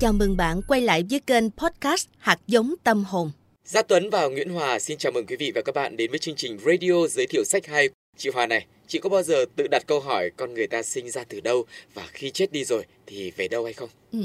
Chào 0.00 0.12
mừng 0.12 0.36
bạn 0.36 0.60
quay 0.68 0.80
lại 0.80 1.04
với 1.10 1.20
kênh 1.20 1.50
podcast 1.50 2.08
Hạt 2.18 2.38
giống 2.46 2.74
tâm 2.84 3.04
hồn. 3.04 3.30
Gia 3.64 3.82
Tuấn 3.82 4.10
và 4.10 4.28
Nguyễn 4.28 4.50
Hòa 4.50 4.78
xin 4.78 4.98
chào 4.98 5.12
mừng 5.12 5.26
quý 5.26 5.36
vị 5.36 5.52
và 5.54 5.62
các 5.64 5.74
bạn 5.74 5.96
đến 5.96 6.10
với 6.10 6.18
chương 6.18 6.34
trình 6.36 6.58
radio 6.66 7.06
giới 7.10 7.26
thiệu 7.26 7.44
sách 7.44 7.66
hay. 7.66 7.88
Chị 8.16 8.30
Hòa 8.30 8.46
này, 8.46 8.66
chị 8.86 8.98
có 8.98 9.08
bao 9.08 9.22
giờ 9.22 9.44
tự 9.56 9.66
đặt 9.70 9.82
câu 9.86 10.00
hỏi 10.00 10.30
con 10.36 10.54
người 10.54 10.66
ta 10.66 10.82
sinh 10.82 11.10
ra 11.10 11.24
từ 11.28 11.40
đâu 11.40 11.64
và 11.94 12.06
khi 12.12 12.30
chết 12.30 12.52
đi 12.52 12.64
rồi 12.64 12.84
thì 13.06 13.32
về 13.36 13.48
đâu 13.48 13.64
hay 13.64 13.72
không? 13.72 13.88
Ừ, 14.12 14.18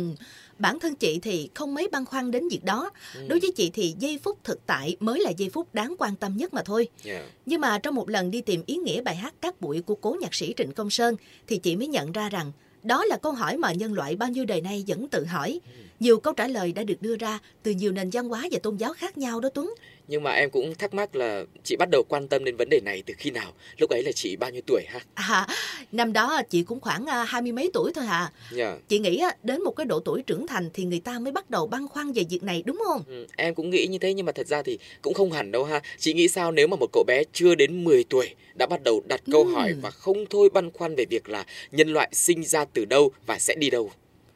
bản 0.60 0.80
thân 0.80 0.96
chị 0.96 1.20
thì 1.20 1.50
không 1.54 1.74
mấy 1.74 1.88
băn 1.92 2.06
khoăn 2.06 2.32
đến 2.32 2.50
việc 2.50 2.64
đó. 2.64 2.92
Ừ. 3.16 3.28
Đối 3.28 3.40
với 3.40 3.52
chị 3.56 3.72
thì 3.74 3.96
giây 4.00 4.20
phút 4.24 4.44
thực 4.44 4.66
tại 4.66 4.96
mới 5.00 5.20
là 5.20 5.32
giây 5.38 5.50
phút 5.50 5.74
đáng 5.74 5.96
quan 5.98 6.16
tâm 6.16 6.38
nhất 6.38 6.54
mà 6.54 6.62
thôi. 6.66 6.88
Yeah. 7.06 7.26
Nhưng 7.46 7.62
mà 7.62 7.80
trong 7.80 7.96
một 7.96 8.10
lần 8.10 8.32
đi 8.32 8.42
tìm 8.42 8.64
ý 8.66 8.76
nghĩa 8.76 9.02
bài 9.02 9.16
hát 9.16 9.34
Cát 9.42 9.62
bụi 9.62 9.82
của 9.82 9.96
cố 9.96 10.18
nhạc 10.22 10.34
sĩ 10.34 10.54
Trịnh 10.58 10.72
Công 10.72 10.90
Sơn 10.90 11.16
thì 11.48 11.58
chị 11.58 11.76
mới 11.76 11.88
nhận 11.88 12.12
ra 12.12 12.30
rằng 12.30 12.52
đó 12.84 13.06
là 13.06 13.18
câu 13.18 13.32
hỏi 13.32 13.58
mà 13.58 13.74
nhân 13.74 13.94
loại 13.94 14.16
bao 14.16 14.30
nhiêu 14.30 14.46
đời 14.46 14.62
nay 14.62 14.84
vẫn 14.88 15.08
tự 15.08 15.26
hỏi. 15.26 15.60
Nhiều 16.00 16.20
câu 16.20 16.34
trả 16.34 16.48
lời 16.48 16.74
đã 16.74 16.84
được 16.84 17.02
đưa 17.02 17.16
ra 17.16 17.40
từ 17.64 17.72
nhiều 17.72 17.92
nền 17.92 18.10
văn 18.14 18.30
hóa 18.30 18.48
và 18.52 18.60
tôn 18.64 18.78
giáo 18.78 18.94
khác 18.94 19.18
nhau 19.18 19.40
đó 19.40 19.50
Tuấn. 19.54 19.74
Nhưng 20.08 20.24
mà 20.24 20.32
em 20.32 20.50
cũng 20.50 20.76
thắc 20.76 20.94
mắc 20.94 21.16
là 21.16 21.44
chị 21.64 21.76
bắt 21.80 21.90
đầu 21.92 22.04
quan 22.10 22.28
tâm 22.28 22.44
đến 22.44 22.56
vấn 22.56 22.70
đề 22.70 22.80
này 22.80 23.04
từ 23.06 23.14
khi 23.18 23.32
nào? 23.32 23.54
Lúc 23.78 23.90
ấy 23.90 24.04
là 24.04 24.12
chị 24.12 24.36
bao 24.36 24.50
nhiêu 24.50 24.62
tuổi 24.68 24.84
ha? 24.88 25.00
À, 25.14 25.48
năm 25.92 26.14
đó 26.14 26.42
chị 26.50 26.64
cũng 26.64 26.80
khoảng 26.80 27.06
à, 27.06 27.24
hai 27.24 27.42
mươi 27.42 27.52
mấy 27.52 27.70
tuổi 27.74 27.92
thôi 27.96 28.06
à. 28.08 28.32
Yeah. 28.58 28.80
Chị 28.88 29.00
nghĩ 29.00 29.18
á, 29.18 29.36
đến 29.44 29.64
một 29.64 29.72
cái 29.72 29.86
độ 29.86 30.00
tuổi 30.00 30.22
trưởng 30.22 30.48
thành 30.48 30.70
thì 30.74 30.84
người 30.86 31.00
ta 31.00 31.20
mới 31.20 31.32
bắt 31.32 31.50
đầu 31.50 31.68
băn 31.68 31.88
khoăn 31.88 32.12
về 32.12 32.24
việc 32.30 32.44
này 32.44 32.64
đúng 32.66 32.82
không? 32.88 33.04
Ừ, 33.08 33.28
em 33.36 33.56
cũng 33.56 33.70
nghĩ 33.70 33.88
như 33.88 33.98
thế 33.98 34.14
nhưng 34.14 34.26
mà 34.26 34.32
thật 34.32 34.48
ra 34.48 34.62
thì 34.62 34.80
cũng 35.02 35.14
không 35.14 35.32
hẳn 35.32 35.52
đâu 35.52 35.64
ha. 35.64 35.82
Chị 35.98 36.14
nghĩ 36.14 36.28
sao 36.28 36.52
nếu 36.52 36.68
mà 36.68 36.78
một 36.80 36.88
cậu 36.94 37.04
bé 37.08 37.24
chưa 37.34 37.56
đến 37.56 37.84
10 37.84 38.04
tuổi 38.04 38.30
đã 38.56 38.66
bắt 38.66 38.84
đầu 38.84 39.02
đặt 39.08 39.22
câu 39.32 39.44
Ừm. 39.44 39.54
hỏi 39.54 39.74
và 39.82 39.92
không 39.92 40.26
thôi 40.30 40.50
băn 40.54 40.72
khoăn 40.72 40.96
về 40.96 41.06
việc 41.10 41.30
là 41.30 41.46
nhân 41.72 41.94
loại 41.94 42.10
sinh 42.12 42.44
ra 42.44 42.66
từ 42.66 42.86
đâu 42.86 43.12
và 43.26 43.40
sẽ 43.40 43.56
đi 43.56 43.70
đâu? 43.70 43.92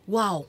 Wow! 0.08 0.44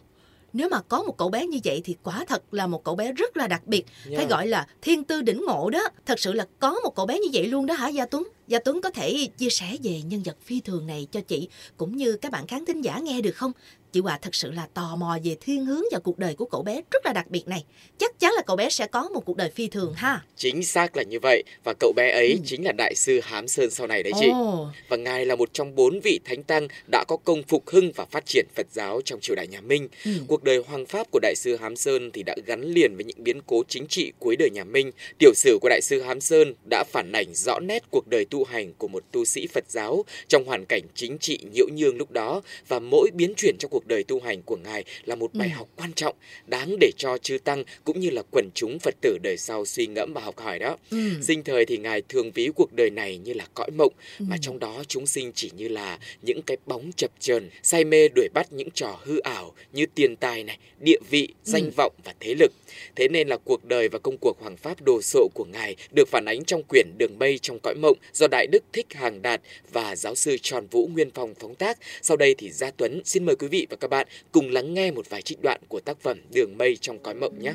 Nếu 0.52 0.68
mà 0.68 0.80
có 0.80 1.02
một 1.02 1.16
cậu 1.18 1.28
bé 1.28 1.46
như 1.46 1.58
vậy 1.64 1.80
thì 1.84 1.96
quả 2.02 2.24
thật 2.28 2.54
là 2.54 2.66
một 2.66 2.84
cậu 2.84 2.94
bé 2.94 3.12
rất 3.12 3.36
là 3.36 3.46
đặc 3.46 3.62
biệt. 3.66 3.86
Phải 4.04 4.12
Yeah. 4.14 4.30
gọi 4.30 4.46
là 4.46 4.66
thiên 4.82 5.04
tư 5.04 5.22
đỉnh 5.22 5.44
ngộ 5.46 5.70
đó. 5.70 5.88
Thật 6.06 6.20
sự 6.20 6.32
là 6.32 6.46
có 6.58 6.80
một 6.84 6.94
cậu 6.96 7.06
bé 7.06 7.18
như 7.18 7.28
vậy 7.32 7.46
luôn 7.46 7.66
đó 7.66 7.74
hả 7.74 7.88
Gia 7.88 8.06
Tuấn? 8.06 8.28
Gia 8.48 8.58
Tuấn 8.58 8.80
có 8.80 8.90
thể 8.90 9.28
chia 9.38 9.50
sẻ 9.50 9.76
về 9.82 10.00
nhân 10.02 10.22
vật 10.22 10.36
phi 10.44 10.60
thường 10.60 10.86
này 10.86 11.06
cho 11.12 11.20
chị 11.20 11.48
cũng 11.76 11.96
như 11.96 12.16
các 12.16 12.32
bạn 12.32 12.46
khán 12.46 12.64
thính 12.64 12.80
giả 12.80 12.98
nghe 12.98 13.20
được 13.20 13.36
không? 13.36 13.52
Chị 13.92 14.00
Hòa 14.00 14.18
thật 14.22 14.34
sự 14.34 14.50
là 14.50 14.66
tò 14.74 14.96
mò 14.96 15.18
về 15.24 15.36
thiên 15.40 15.64
hướng 15.64 15.82
và 15.92 15.98
cuộc 15.98 16.18
đời 16.18 16.34
của 16.34 16.44
cậu 16.44 16.62
bé 16.62 16.80
rất 16.90 17.06
là 17.06 17.12
đặc 17.12 17.30
biệt 17.30 17.48
này. 17.48 17.64
Chắc 17.98 18.18
chắn 18.20 18.32
là 18.36 18.42
cậu 18.46 18.56
bé 18.56 18.68
sẽ 18.70 18.86
có 18.86 19.08
một 19.08 19.20
cuộc 19.24 19.36
đời 19.36 19.50
phi 19.50 19.68
thường 19.68 19.92
ha. 19.96 20.24
Chính 20.36 20.62
xác 20.64 20.96
là 20.96 21.02
như 21.02 21.18
vậy 21.22 21.42
và 21.64 21.74
cậu 21.80 21.92
bé 21.96 22.10
ấy 22.10 22.28
Ừ. 22.32 22.38
chính 22.46 22.64
là 22.64 22.72
đại 22.72 22.94
sư 22.94 23.20
Hám 23.22 23.48
Sơn 23.48 23.70
sau 23.70 23.86
này 23.86 24.02
đấy 24.02 24.12
chị. 24.20 24.28
Ồ, 24.32 24.66
Và 24.88 24.96
ngài 24.96 25.26
là 25.26 25.36
một 25.36 25.48
trong 25.52 25.74
bốn 25.74 26.00
vị 26.00 26.20
thánh 26.24 26.42
tăng 26.42 26.68
đã 26.92 27.04
có 27.08 27.16
công 27.24 27.42
phục 27.42 27.68
hưng 27.70 27.92
và 27.92 28.04
phát 28.04 28.26
triển 28.26 28.46
Phật 28.54 28.66
giáo 28.72 29.00
trong 29.04 29.20
triều 29.20 29.36
đại 29.36 29.46
nhà 29.46 29.60
Minh. 29.60 29.88
ừ. 30.04 30.10
Cuộc 30.26 30.42
đời 30.44 30.62
hoàng 30.66 30.86
pháp 30.86 31.06
của 31.10 31.18
đại 31.22 31.34
sư 31.36 31.56
Hám 31.56 31.76
Sơn 31.76 32.10
thì 32.12 32.22
đã 32.22 32.34
gắn 32.46 32.62
liền 32.62 32.94
với 32.96 33.04
những 33.04 33.24
biến 33.24 33.40
cố 33.46 33.62
chính 33.68 33.86
trị 33.86 34.12
cuối 34.18 34.36
đời 34.38 34.50
nhà 34.50 34.64
Minh. 34.64 34.90
Tiểu 35.18 35.32
sử 35.34 35.58
của 35.62 35.68
đại 35.68 35.80
sư 35.82 36.00
Hám 36.02 36.20
Sơn 36.20 36.54
đã 36.70 36.84
phản 36.92 37.12
ảnh 37.12 37.34
rõ 37.34 37.58
nét 37.60 37.82
cuộc 37.90 38.08
đời 38.10 38.24
tu 38.30 38.37
hành 38.44 38.72
của 38.78 38.88
một 38.88 39.04
tu 39.12 39.24
sĩ 39.24 39.46
Phật 39.46 39.64
giáo 39.68 40.04
trong 40.28 40.44
hoàn 40.44 40.64
cảnh 40.68 40.82
chính 40.94 41.18
trị 41.18 41.38
nhiễu 41.52 41.66
nhương 41.72 41.96
lúc 41.96 42.10
đó 42.10 42.42
và 42.68 42.78
mỗi 42.78 43.10
biến 43.14 43.34
chuyển 43.36 43.56
trong 43.58 43.70
cuộc 43.70 43.86
đời 43.86 44.04
tu 44.04 44.20
hành 44.20 44.42
của 44.42 44.56
ngài 44.56 44.84
là 45.04 45.14
một 45.14 45.34
bài 45.34 45.48
Ừ. 45.54 45.56
học 45.58 45.68
quan 45.76 45.92
trọng 45.92 46.16
đáng 46.46 46.76
để 46.80 46.90
cho 46.96 47.18
chư 47.18 47.38
tăng 47.38 47.64
cũng 47.84 48.00
như 48.00 48.10
là 48.10 48.22
quần 48.30 48.48
chúng 48.54 48.78
Phật 48.78 48.94
tử 49.00 49.18
đời 49.22 49.36
sau 49.36 49.64
suy 49.64 49.86
ngẫm 49.86 50.12
và 50.12 50.20
học 50.20 50.38
hỏi 50.38 50.58
đó. 50.58 50.76
Ừ. 50.90 50.98
Sinh 51.22 51.44
thời 51.44 51.66
thì 51.66 51.76
ngài 51.76 52.02
thường 52.08 52.30
ví 52.34 52.50
cuộc 52.54 52.72
đời 52.72 52.90
này 52.90 53.18
như 53.18 53.32
là 53.32 53.46
cõi 53.54 53.70
mộng 53.78 53.92
mà 54.18 54.36
Ừ. 54.36 54.38
trong 54.42 54.58
đó 54.58 54.82
chúng 54.88 55.06
sinh 55.06 55.32
chỉ 55.34 55.50
như 55.56 55.68
là 55.68 55.98
những 56.22 56.42
cái 56.42 56.56
bóng 56.66 56.90
chập 56.96 57.10
chờn, 57.20 57.50
say 57.62 57.84
mê 57.84 58.08
đuổi 58.08 58.28
bắt 58.34 58.52
những 58.52 58.70
trò 58.70 58.98
hư 59.04 59.18
ảo 59.18 59.54
như 59.72 59.86
tiền 59.94 60.16
tài 60.16 60.44
này, 60.44 60.58
địa 60.80 60.98
vị, 61.10 61.28
danh 61.44 61.64
Ừ. 61.64 61.70
vọng 61.76 61.92
và 62.04 62.14
thế 62.20 62.34
lực. 62.34 62.52
Thế 62.96 63.08
nên 63.08 63.28
là 63.28 63.36
cuộc 63.36 63.64
đời 63.64 63.88
và 63.88 63.98
công 63.98 64.16
cuộc 64.20 64.40
hoàng 64.40 64.56
pháp 64.56 64.82
đồ 64.82 65.02
sộ 65.02 65.28
của 65.34 65.44
ngài 65.52 65.76
được 65.90 66.08
phản 66.08 66.24
ánh 66.24 66.44
trong 66.44 66.62
quyển 66.62 66.86
Đường 66.98 67.18
mây 67.18 67.38
trong 67.38 67.58
cõi 67.62 67.74
mộng 67.74 67.96
do 68.12 68.27
Đại 68.30 68.46
Đức 68.46 68.64
Thích 68.72 68.86
Hàng 68.94 69.22
Đạt 69.22 69.40
và 69.72 69.96
giáo 69.96 70.14
sư 70.14 70.36
Tròn 70.42 70.66
Vũ 70.70 70.86
Nguyên 70.86 71.10
Phong 71.14 71.34
phóng 71.34 71.54
tác. 71.54 71.78
Sau 72.02 72.16
đây 72.16 72.34
thì 72.38 72.50
Gia 72.50 72.70
Tuấn 72.70 73.00
xin 73.04 73.26
mời 73.26 73.36
quý 73.36 73.48
vị 73.48 73.66
và 73.70 73.76
các 73.76 73.90
bạn 73.90 74.06
cùng 74.32 74.50
lắng 74.50 74.74
nghe 74.74 74.90
một 74.90 75.10
vài 75.10 75.22
trích 75.22 75.42
đoạn 75.42 75.60
của 75.68 75.80
tác 75.80 76.00
phẩm 76.00 76.18
Đường 76.34 76.58
mây 76.58 76.76
trong 76.76 76.98
cõi 76.98 77.14
mộng 77.14 77.38
nhé. 77.38 77.52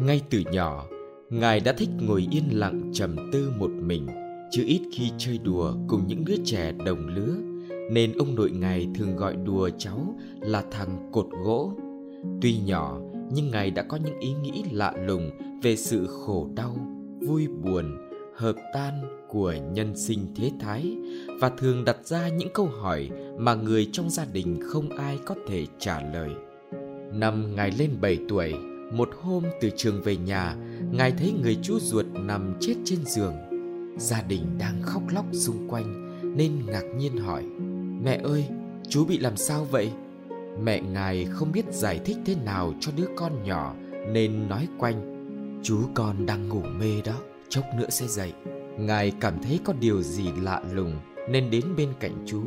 Ngay 0.00 0.20
từ 0.30 0.42
nhỏ, 0.52 0.86
Ngài 1.30 1.60
đã 1.60 1.72
thích 1.72 1.88
ngồi 2.00 2.26
yên 2.30 2.44
lặng 2.52 2.90
trầm 2.94 3.30
tư 3.32 3.52
một 3.58 3.70
mình, 3.70 4.06
chứ 4.50 4.64
ít 4.66 4.80
khi 4.92 5.04
chơi 5.18 5.38
đùa 5.38 5.74
cùng 5.88 6.04
những 6.06 6.24
đứa 6.24 6.36
trẻ 6.44 6.72
đồng 6.86 7.06
lứa, 7.06 7.34
nên 7.90 8.12
ông 8.18 8.34
nội 8.34 8.50
Ngài 8.50 8.88
thường 8.94 9.16
gọi 9.16 9.36
đùa 9.44 9.70
cháu 9.78 10.16
là 10.40 10.64
thằng 10.70 11.10
cột 11.12 11.26
gỗ. 11.44 11.72
Tuy 12.42 12.54
nhỏ, 12.66 13.00
nhưng 13.32 13.50
Ngài 13.50 13.70
đã 13.70 13.82
có 13.82 13.96
những 13.96 14.20
ý 14.20 14.32
nghĩ 14.32 14.64
lạ 14.70 14.92
lùng 15.06 15.30
về 15.62 15.76
sự 15.76 16.06
khổ 16.06 16.48
đau, 16.54 16.76
vui 17.20 17.46
buồn, 17.46 17.98
hợp 18.36 18.56
tan 18.74 19.24
của 19.28 19.54
nhân 19.72 19.96
sinh 19.96 20.26
thế 20.36 20.50
thái 20.60 20.96
và 21.40 21.48
thường 21.48 21.84
đặt 21.84 21.96
ra 22.04 22.28
những 22.28 22.52
câu 22.54 22.66
hỏi 22.66 23.10
mà 23.38 23.54
người 23.54 23.88
trong 23.92 24.10
gia 24.10 24.24
đình 24.24 24.60
không 24.62 24.88
ai 24.88 25.18
có 25.26 25.34
thể 25.48 25.66
trả 25.78 26.00
lời. 26.12 26.30
Năm 27.12 27.56
Ngài 27.56 27.70
lên 27.78 27.90
7 28.00 28.18
tuổi, 28.28 28.54
một 28.92 29.08
hôm 29.22 29.44
từ 29.60 29.70
trường 29.76 30.02
về 30.02 30.16
nhà, 30.16 30.56
Ngài 30.92 31.12
thấy 31.12 31.32
người 31.42 31.58
chú 31.62 31.78
ruột 31.80 32.06
nằm 32.12 32.54
chết 32.60 32.74
trên 32.84 32.98
giường. 33.04 33.34
Gia 33.98 34.22
đình 34.22 34.58
đang 34.58 34.82
khóc 34.82 35.02
lóc 35.14 35.24
xung 35.32 35.68
quanh 35.68 36.10
nên 36.36 36.66
ngạc 36.66 36.84
nhiên 36.96 37.16
hỏi 37.16 37.44
Mẹ 38.04 38.20
ơi, 38.24 38.44
chú 38.88 39.04
bị 39.04 39.18
làm 39.18 39.36
sao 39.36 39.64
vậy? 39.64 39.90
Mẹ 40.62 40.80
Ngài 40.80 41.24
không 41.24 41.52
biết 41.52 41.64
giải 41.70 42.00
thích 42.04 42.16
thế 42.26 42.34
nào 42.44 42.74
cho 42.80 42.92
đứa 42.96 43.06
con 43.16 43.42
nhỏ 43.42 43.74
nên 44.12 44.48
nói 44.48 44.68
quanh 44.78 45.14
Chú 45.64 45.78
con 45.94 46.26
đang 46.26 46.48
ngủ 46.48 46.62
mê 46.78 47.02
đó, 47.04 47.14
chốc 47.48 47.64
nữa 47.76 47.90
sẽ 47.90 48.06
dậy. 48.06 48.32
Ngài 48.78 49.12
cảm 49.20 49.42
thấy 49.42 49.60
có 49.64 49.72
điều 49.80 50.02
gì 50.02 50.28
lạ 50.42 50.62
lùng 50.72 50.98
nên 51.30 51.50
đến 51.50 51.64
bên 51.76 51.88
cạnh 52.00 52.24
chú, 52.26 52.42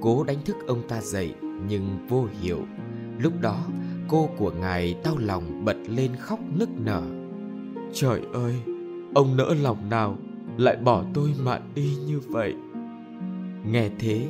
cố 0.00 0.24
đánh 0.24 0.36
thức 0.44 0.56
ông 0.66 0.88
ta 0.88 1.00
dậy 1.00 1.34
nhưng 1.68 2.06
vô 2.08 2.26
hiệu. 2.40 2.58
Lúc 3.18 3.32
đó, 3.40 3.64
cô 4.08 4.30
của 4.38 4.50
ngài 4.50 4.96
đau 5.04 5.18
lòng 5.18 5.64
bật 5.64 5.76
lên 5.88 6.16
khóc 6.16 6.38
nức 6.58 6.68
nở. 6.76 7.02
Trời 7.92 8.20
ơi, 8.32 8.54
ông 9.14 9.36
nỡ 9.36 9.54
lòng 9.62 9.88
nào 9.90 10.16
lại 10.56 10.76
bỏ 10.76 11.04
tôi 11.14 11.34
mà 11.42 11.60
đi 11.74 11.96
như 12.06 12.20
vậy? 12.20 12.54
Nghe 13.66 13.90
thế, 13.98 14.26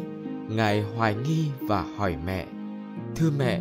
ngài 0.49 0.83
hoài 0.83 1.15
nghi 1.15 1.45
và 1.61 1.83
hỏi 1.97 2.17
mẹ. 2.27 2.47
Thưa 3.17 3.31
mẹ, 3.39 3.61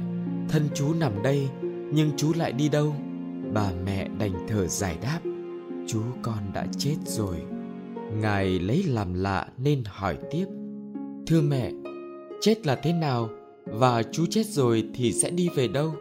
thân 0.49 0.69
chú 0.73 0.93
nằm 0.93 1.23
đây, 1.23 1.47
nhưng 1.93 2.11
chú 2.17 2.33
lại 2.35 2.51
đi 2.51 2.69
đâu? 2.69 2.95
Bà 3.53 3.71
mẹ 3.85 4.07
đành 4.19 4.47
thở 4.47 4.67
giải 4.67 4.97
đáp. 5.01 5.19
Chú 5.87 6.01
con 6.21 6.53
đã 6.53 6.67
chết 6.77 6.95
rồi. 7.05 7.35
Ngài 8.21 8.59
lấy 8.59 8.83
làm 8.83 9.13
lạ 9.13 9.47
nên 9.57 9.83
hỏi 9.85 10.17
tiếp. 10.31 10.45
Thưa 11.27 11.41
mẹ, 11.41 11.71
chết 12.41 12.67
là 12.67 12.75
thế 12.83 12.93
nào? 12.93 13.29
Và 13.65 14.03
chú 14.11 14.25
chết 14.29 14.45
rồi 14.45 14.83
thì 14.93 15.13
sẽ 15.13 15.29
đi 15.29 15.49
về 15.55 15.67
đâu? 15.67 15.93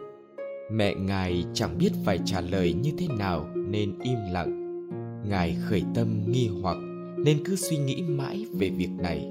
Mẹ 0.71 0.95
ngài 0.95 1.45
chẳng 1.53 1.77
biết 1.77 1.91
phải 2.05 2.19
trả 2.25 2.41
lời 2.41 2.73
như 2.73 2.91
thế 2.97 3.07
nào 3.07 3.49
nên 3.55 3.99
im 3.99 4.17
lặng. 4.31 4.61
Ngài 5.29 5.57
khởi 5.69 5.83
tâm 5.95 6.23
nghi 6.27 6.49
hoặc 6.61 6.77
nên 7.17 7.43
cứ 7.45 7.55
suy 7.55 7.77
nghĩ 7.77 8.01
mãi 8.01 8.45
về 8.51 8.69
việc 8.69 8.89
này. 8.99 9.29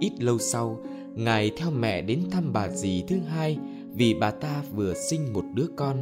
Ít 0.00 0.12
lâu 0.18 0.38
sau, 0.38 0.82
ngài 1.16 1.50
theo 1.56 1.70
mẹ 1.70 2.02
đến 2.02 2.20
thăm 2.30 2.52
bà 2.52 2.68
dì 2.68 3.04
thứ 3.08 3.16
hai 3.18 3.58
vì 3.94 4.14
bà 4.14 4.30
ta 4.30 4.62
vừa 4.74 4.94
sinh 4.94 5.32
một 5.32 5.44
đứa 5.54 5.66
con. 5.76 5.96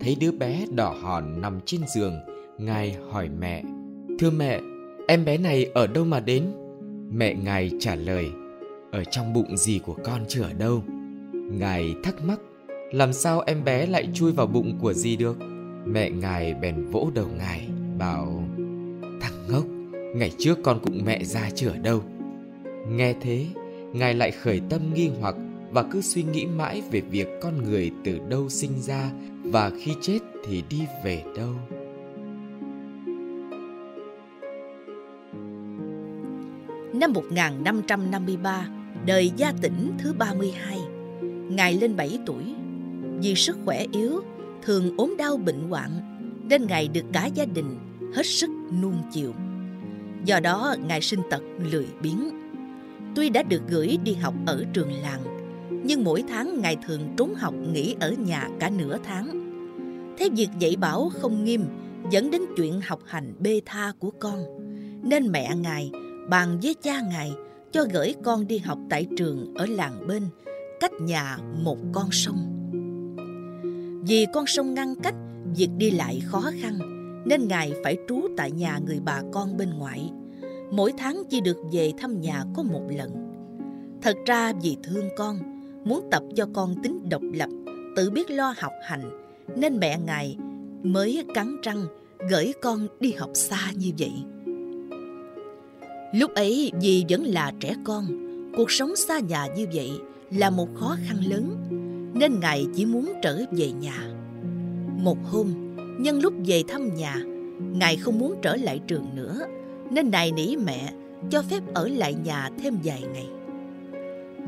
Thấy 0.00 0.16
đứa 0.20 0.32
bé 0.32 0.66
đỏ 0.74 0.96
hòn 1.02 1.40
nằm 1.40 1.60
trên 1.66 1.80
giường, 1.94 2.14
ngài 2.58 2.96
hỏi 3.10 3.28
mẹ: 3.40 3.62
"Thưa 4.18 4.30
mẹ, 4.30 4.60
em 5.08 5.24
bé 5.24 5.38
này 5.38 5.70
ở 5.74 5.86
đâu 5.86 6.04
mà 6.04 6.20
đến?" 6.20 6.44
Mẹ 7.10 7.34
ngài 7.34 7.70
trả 7.80 7.94
lời: 7.94 8.26
"Ở 8.92 9.04
trong 9.04 9.32
bụng 9.32 9.56
gì 9.56 9.78
của 9.78 9.96
con 10.04 10.20
chứ 10.28 10.42
ở 10.42 10.52
đâu." 10.52 10.82
Ngài 11.32 11.94
thắc 12.02 12.14
mắc 12.24 12.40
làm 12.92 13.12
sao 13.12 13.42
em 13.46 13.64
bé 13.64 13.86
lại 13.86 14.08
chui 14.14 14.32
vào 14.32 14.46
bụng 14.46 14.78
của 14.80 14.92
dì 14.92 15.16
được 15.16 15.38
Mẹ 15.84 16.10
ngài 16.10 16.54
bèn 16.54 16.86
vỗ 16.90 17.10
đầu 17.14 17.26
ngài 17.38 17.68
Bảo 17.98 18.44
Thằng 19.20 19.46
ngốc 19.48 19.64
Ngày 20.16 20.30
trước 20.38 20.58
con 20.62 20.80
cũng 20.82 21.04
mẹ 21.04 21.24
ra 21.24 21.50
chứ 21.54 21.68
ở 21.68 21.76
đâu 21.78 22.02
Nghe 22.88 23.14
thế 23.20 23.46
Ngài 23.94 24.14
lại 24.14 24.30
khởi 24.30 24.60
tâm 24.70 24.80
nghi 24.94 25.10
hoặc 25.20 25.34
Và 25.70 25.82
cứ 25.82 26.00
suy 26.00 26.22
nghĩ 26.22 26.46
mãi 26.46 26.82
về 26.90 27.00
việc 27.00 27.28
con 27.42 27.64
người 27.64 27.90
từ 28.04 28.18
đâu 28.28 28.48
sinh 28.48 28.80
ra 28.80 29.10
Và 29.44 29.70
khi 29.80 29.92
chết 30.00 30.18
thì 30.46 30.62
đi 30.70 30.80
về 31.04 31.24
đâu 31.36 31.54
Năm 36.94 37.12
1553, 37.12 38.68
đời 39.06 39.30
gia 39.36 39.52
tỉnh 39.62 39.92
thứ 39.98 40.12
32, 40.12 40.78
Ngài 41.50 41.74
lên 41.74 41.96
7 41.96 42.18
tuổi. 42.26 42.54
Vì 43.22 43.34
sức 43.34 43.58
khỏe 43.64 43.86
yếu, 43.92 44.20
thường 44.62 44.96
ốm 44.96 45.14
đau 45.18 45.36
bệnh 45.36 45.68
hoạn, 45.68 45.90
nên 46.48 46.66
Ngài 46.66 46.88
được 46.88 47.04
cả 47.12 47.26
gia 47.26 47.44
đình 47.44 47.78
hết 48.14 48.26
sức 48.26 48.50
nuông 48.82 49.02
chiều. 49.12 49.32
Do 50.24 50.40
đó, 50.40 50.76
Ngài 50.86 51.00
sinh 51.00 51.20
tật 51.30 51.42
lười 51.58 51.86
biếng. 52.02 52.43
Tuy 53.14 53.30
đã 53.30 53.42
được 53.42 53.62
gửi 53.68 53.98
đi 54.04 54.14
học 54.14 54.34
ở 54.46 54.64
trường 54.72 54.92
làng, 54.92 55.20
nhưng 55.84 56.04
mỗi 56.04 56.24
tháng 56.28 56.60
ngài 56.60 56.76
thường 56.86 57.14
trốn 57.16 57.34
học 57.34 57.54
nghỉ 57.72 57.96
ở 58.00 58.12
nhà 58.12 58.48
cả 58.60 58.70
nửa 58.70 58.98
tháng. 59.04 59.54
Thế 60.18 60.28
việc 60.36 60.48
dạy 60.58 60.76
bảo 60.76 61.10
không 61.14 61.44
nghiêm 61.44 61.64
dẫn 62.10 62.30
đến 62.30 62.42
chuyện 62.56 62.80
học 62.80 63.00
hành 63.06 63.34
bê 63.38 63.60
tha 63.66 63.92
của 63.98 64.10
con, 64.20 64.44
nên 65.02 65.32
mẹ 65.32 65.56
ngài 65.56 65.90
bàn 66.28 66.58
với 66.62 66.74
cha 66.74 67.00
ngài 67.10 67.32
cho 67.72 67.86
gửi 67.92 68.14
con 68.22 68.46
đi 68.46 68.58
học 68.58 68.78
tại 68.90 69.06
trường 69.16 69.54
ở 69.54 69.66
làng 69.66 70.06
bên, 70.06 70.22
cách 70.80 70.92
nhà 71.00 71.38
một 71.62 71.78
con 71.92 72.08
sông. 72.12 72.50
Vì 74.06 74.26
con 74.34 74.46
sông 74.46 74.74
ngăn 74.74 74.94
cách, 75.02 75.14
việc 75.56 75.70
đi 75.78 75.90
lại 75.90 76.22
khó 76.24 76.50
khăn, 76.60 76.78
nên 77.26 77.48
ngài 77.48 77.72
phải 77.84 77.96
trú 78.08 78.20
tại 78.36 78.50
nhà 78.50 78.78
người 78.86 79.00
bà 79.04 79.22
con 79.32 79.56
bên 79.56 79.70
ngoại. 79.78 80.10
Mỗi 80.70 80.92
tháng 80.98 81.22
chỉ 81.30 81.40
được 81.40 81.56
về 81.72 81.92
thăm 81.98 82.20
nhà 82.20 82.44
có 82.54 82.62
một 82.62 82.82
lần. 82.96 83.10
Thật 84.02 84.16
ra 84.26 84.52
vì 84.62 84.76
thương 84.82 85.08
con, 85.16 85.38
muốn 85.84 86.08
tập 86.10 86.22
cho 86.36 86.48
con 86.52 86.82
tính 86.82 87.08
độc 87.08 87.22
lập, 87.34 87.48
tự 87.96 88.10
biết 88.10 88.30
lo 88.30 88.54
học 88.58 88.72
hành, 88.82 89.10
nên 89.56 89.78
mẹ 89.78 89.98
ngài 90.06 90.36
mới 90.82 91.24
cắn 91.34 91.56
răng 91.62 91.86
gửi 92.30 92.52
con 92.62 92.86
đi 93.00 93.12
học 93.12 93.30
xa 93.34 93.70
như 93.76 93.92
vậy. 93.98 94.12
Lúc 96.14 96.34
ấy 96.34 96.72
vì 96.80 97.04
vẫn 97.08 97.24
là 97.24 97.52
trẻ 97.60 97.74
con, 97.84 98.04
cuộc 98.56 98.70
sống 98.70 98.96
xa 98.96 99.18
nhà 99.18 99.46
như 99.56 99.66
vậy 99.74 99.90
là 100.30 100.50
một 100.50 100.68
khó 100.74 100.96
khăn 101.06 101.16
lớn, 101.26 101.56
nên 102.14 102.40
Ngài 102.40 102.66
chỉ 102.74 102.86
muốn 102.86 103.12
trở 103.22 103.44
về 103.50 103.72
nhà. 103.72 104.08
Một 104.96 105.18
hôm, 105.24 105.76
nhân 105.98 106.20
lúc 106.20 106.34
về 106.46 106.62
thăm 106.68 106.94
nhà, 106.94 107.16
Ngài 107.72 107.96
không 107.96 108.18
muốn 108.18 108.34
trở 108.42 108.56
lại 108.56 108.80
trường 108.86 109.06
nữa, 109.14 109.46
nên 109.94 110.10
nài 110.10 110.32
nỉ 110.32 110.56
mẹ 110.56 110.92
cho 111.30 111.42
phép 111.42 111.60
ở 111.74 111.88
lại 111.88 112.14
nhà 112.14 112.50
thêm 112.58 112.78
vài 112.84 113.02
ngày. 113.12 113.26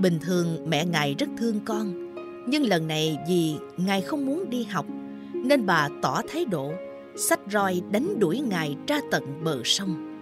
Bình 0.00 0.18
thường 0.20 0.70
mẹ 0.70 0.84
Ngài 0.84 1.14
rất 1.14 1.28
thương 1.38 1.60
con, 1.64 2.14
nhưng 2.48 2.62
lần 2.62 2.86
này 2.88 3.18
vì 3.28 3.54
Ngài 3.76 4.00
không 4.00 4.26
muốn 4.26 4.50
đi 4.50 4.64
học, 4.64 4.86
nên 5.32 5.66
bà 5.66 5.88
tỏ 6.02 6.22
thái 6.28 6.44
độ, 6.44 6.72
sách 7.16 7.40
roi 7.52 7.82
đánh 7.90 8.18
đuổi 8.18 8.40
Ngài 8.40 8.76
ra 8.86 9.00
tận 9.10 9.44
bờ 9.44 9.60
sông. 9.64 10.18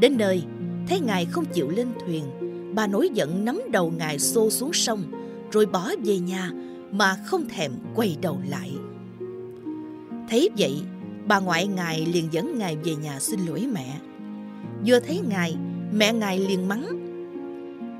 Đến 0.00 0.16
nơi, 0.18 0.42
thấy 0.88 1.00
ngài 1.00 1.24
không 1.24 1.44
chịu 1.44 1.70
lên 1.70 1.88
thuyền, 2.06 2.24
bà 2.74 2.86
nổi 2.86 3.10
giận 3.14 3.44
nắm 3.44 3.60
đầu 3.70 3.92
ngài 3.96 4.18
xô 4.18 4.50
xuống 4.50 4.72
sông, 4.72 5.02
rồi 5.50 5.66
bỏ 5.66 5.90
về 6.04 6.18
nhà 6.18 6.52
mà 6.90 7.16
không 7.26 7.48
thèm 7.48 7.72
quay 7.94 8.16
đầu 8.20 8.38
lại. 8.48 8.72
Thấy 10.30 10.50
vậy, 10.58 10.74
bà 11.26 11.40
ngoại 11.40 11.66
ngài 11.66 12.06
liền 12.06 12.28
dẫn 12.30 12.58
ngài 12.58 12.76
về 12.76 12.96
nhà 12.96 13.20
xin 13.20 13.40
lỗi 13.46 13.66
mẹ. 13.72 13.98
Vừa 14.86 15.00
thấy 15.00 15.20
ngài, 15.28 15.56
mẹ 15.92 16.12
ngài 16.12 16.38
liền 16.38 16.68
mắng. 16.68 17.04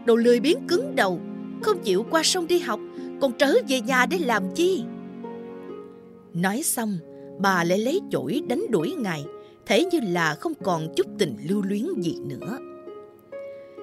Đồ 0.07 0.17
lười 0.17 0.41
biếng 0.41 0.59
cứng 0.69 0.97
đầu, 0.97 1.21
không 1.63 1.79
chịu 1.85 2.07
qua 2.11 2.23
sông 2.23 2.47
đi 2.47 2.59
học, 2.59 2.81
còn 3.21 3.33
trở 3.39 3.55
về 3.69 3.81
nhà 3.81 4.07
để 4.07 4.19
làm 4.19 4.43
chi? 4.55 4.83
Nói 6.35 6.63
xong, 6.63 6.99
bà 7.39 7.65
lại 7.65 7.79
lấy 7.79 8.01
chổi 8.11 8.43
đánh 8.49 8.63
đuổi 8.71 8.95
ngài, 8.99 9.25
thế 9.67 9.85
như 9.93 10.01
là 10.03 10.35
không 10.35 10.53
còn 10.63 10.95
chút 10.97 11.07
tình 11.19 11.37
lưu 11.49 11.63
luyến 11.63 11.87
gì 12.01 12.17
nữa. 12.27 12.59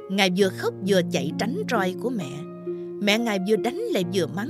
Ngài 0.09 0.31
vừa 0.37 0.49
khóc 0.49 0.73
vừa 0.87 1.01
chạy 1.11 1.31
tránh 1.39 1.63
roi 1.71 1.95
của 2.01 2.09
mẹ. 2.09 2.31
Mẹ 3.01 3.19
ngài 3.19 3.39
vừa 3.49 3.55
đánh 3.55 3.77
lại 3.77 4.03
vừa 4.13 4.27
mắng. 4.35 4.49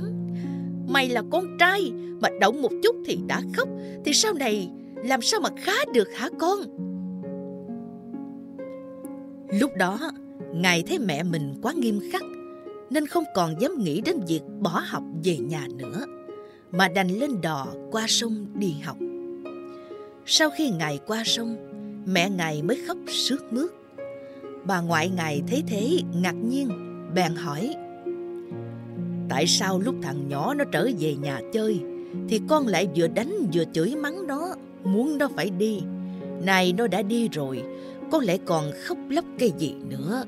Mày 0.88 1.08
là 1.08 1.22
con 1.30 1.58
trai 1.58 1.92
mà 2.20 2.28
động 2.40 2.62
một 2.62 2.72
chút 2.82 2.96
thì 3.06 3.18
đã 3.26 3.42
khóc 3.56 3.68
thì 4.04 4.12
sau 4.12 4.32
này 4.32 4.70
làm 5.04 5.22
sao 5.22 5.40
mà 5.40 5.48
khá 5.56 5.72
được 5.94 6.08
hả 6.14 6.28
con? 6.38 6.58
Lúc 9.52 9.76
đó, 9.76 9.98
ngài 10.54 10.82
thấy 10.82 10.98
mẹ 10.98 11.22
mình 11.22 11.54
quá 11.62 11.72
nghiêm 11.72 12.00
khắc 12.12 12.22
nên 12.90 13.06
không 13.06 13.24
còn 13.34 13.60
dám 13.60 13.78
nghĩ 13.78 14.00
đến 14.00 14.16
việc 14.28 14.40
bỏ 14.60 14.82
học 14.86 15.02
về 15.24 15.36
nhà 15.36 15.66
nữa 15.78 16.04
mà 16.72 16.88
đành 16.88 17.08
lên 17.08 17.40
đò 17.40 17.66
qua 17.90 18.04
sông 18.08 18.46
đi 18.54 18.74
học. 18.84 18.96
Sau 20.26 20.50
khi 20.50 20.70
ngài 20.70 20.98
qua 21.06 21.22
sông, 21.24 21.56
mẹ 22.06 22.30
ngài 22.30 22.62
mới 22.62 22.82
khóc 22.86 22.96
sướt 23.08 23.52
mướt. 23.52 23.70
Bà 24.64 24.80
ngoại 24.80 25.10
ngài 25.16 25.42
thấy 25.48 25.62
thế 25.66 25.98
ngạc 26.22 26.34
nhiên, 26.34 26.68
bèn 27.14 27.34
hỏi. 27.34 27.74
Tại 29.28 29.46
sao 29.46 29.80
lúc 29.80 29.94
thằng 30.02 30.28
nhỏ 30.28 30.54
nó 30.54 30.64
trở 30.72 30.88
về 30.98 31.14
nhà 31.14 31.40
chơi, 31.52 31.80
thì 32.28 32.40
con 32.48 32.66
lại 32.66 32.88
vừa 32.96 33.06
đánh 33.06 33.50
vừa 33.52 33.64
chửi 33.72 33.96
mắng 33.96 34.26
nó, 34.26 34.54
muốn 34.84 35.18
nó 35.18 35.28
phải 35.36 35.50
đi. 35.50 35.80
Này 36.44 36.72
nó 36.72 36.86
đã 36.86 37.02
đi 37.02 37.28
rồi, 37.28 37.62
có 38.10 38.20
lẽ 38.22 38.38
còn 38.44 38.70
khóc 38.84 38.98
lóc 39.08 39.24
cái 39.38 39.52
gì 39.58 39.74
nữa. 39.88 40.24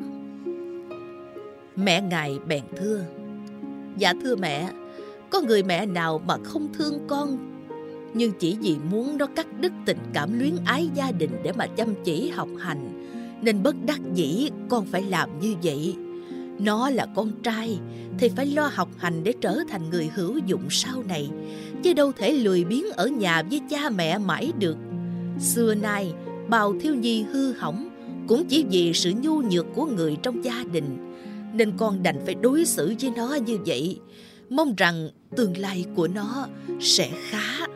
Mẹ 1.76 2.02
ngài 2.02 2.38
bèn 2.46 2.64
thưa. 2.76 3.04
Dạ 3.96 4.14
thưa 4.22 4.36
mẹ, 4.36 4.70
có 5.30 5.40
người 5.40 5.62
mẹ 5.62 5.86
nào 5.86 6.22
mà 6.26 6.36
không 6.44 6.69
thương 6.75 6.98
con 7.08 7.48
nhưng 8.14 8.32
chỉ 8.38 8.56
vì 8.60 8.76
muốn 8.90 9.19
nó 9.19 9.26
cắt 9.26 9.46
đứt 9.60 9.72
tình 9.86 9.98
cảm 10.12 10.38
luyến 10.38 10.54
ái 10.64 10.88
gia 10.94 11.10
đình 11.10 11.30
để 11.42 11.52
mà 11.52 11.66
chăm 11.66 11.94
chỉ 12.04 12.28
học 12.28 12.48
hành 12.58 13.08
nên 13.42 13.62
bất 13.62 13.75
đắc 13.86 14.00
dĩ 14.14 14.50
con 14.69 14.86
phải 14.86 15.02
làm 15.02 15.40
như 15.40 15.54
vậy 15.62 15.94
nó 16.58 16.90
là 16.90 17.06
con 17.16 17.32
trai 17.42 17.78
thì 18.19 18.28
phải 18.28 18.46
lo 18.46 18.70
học 18.74 18.88
hành 18.96 19.24
để 19.24 19.32
trở 19.40 19.58
thành 19.69 19.90
người 19.90 20.10
hữu 20.14 20.38
dụng 20.46 20.66
sau 20.70 21.02
này 21.02 21.31
chứ 21.82 21.92
đâu 21.92 22.12
thể 22.12 22.32
lười 22.32 22.64
biếng 22.64 22.90
ở 22.90 23.08
nhà 23.08 23.42
với 23.42 23.60
cha 23.70 23.90
mẹ 23.90 24.19
mãi 24.19 24.52
được 24.58 24.76
xưa 25.40 25.74
nay 25.74 26.12
bào 26.48 26.74
thiếu 26.80 26.94
nhi 26.94 27.22
hư 27.22 27.52
hỏng, 27.52 27.88
cũng 28.28 28.44
chỉ 28.48 28.64
vì 28.70 28.92
sự 28.94 29.12
nhu 29.22 29.40
nhược 29.40 29.66
của 29.74 29.86
người 29.86 30.16
trong 30.22 30.44
gia 30.44 30.64
đình, 30.72 31.14
nên 31.54 31.72
con 31.76 32.02
đành 32.02 32.22
phải 32.24 32.34
đối 32.34 32.64
xử 32.64 32.94
với 33.00 33.10
nó 33.16 33.34
như 33.34 33.58
vậy 33.66 33.98
mong 34.48 34.74
rằng 34.76 35.10
tương 35.36 35.58
lai 35.58 35.84
của 35.96 36.08
nó 36.08 36.48
sẽ 36.80 37.10
khá 37.30 37.66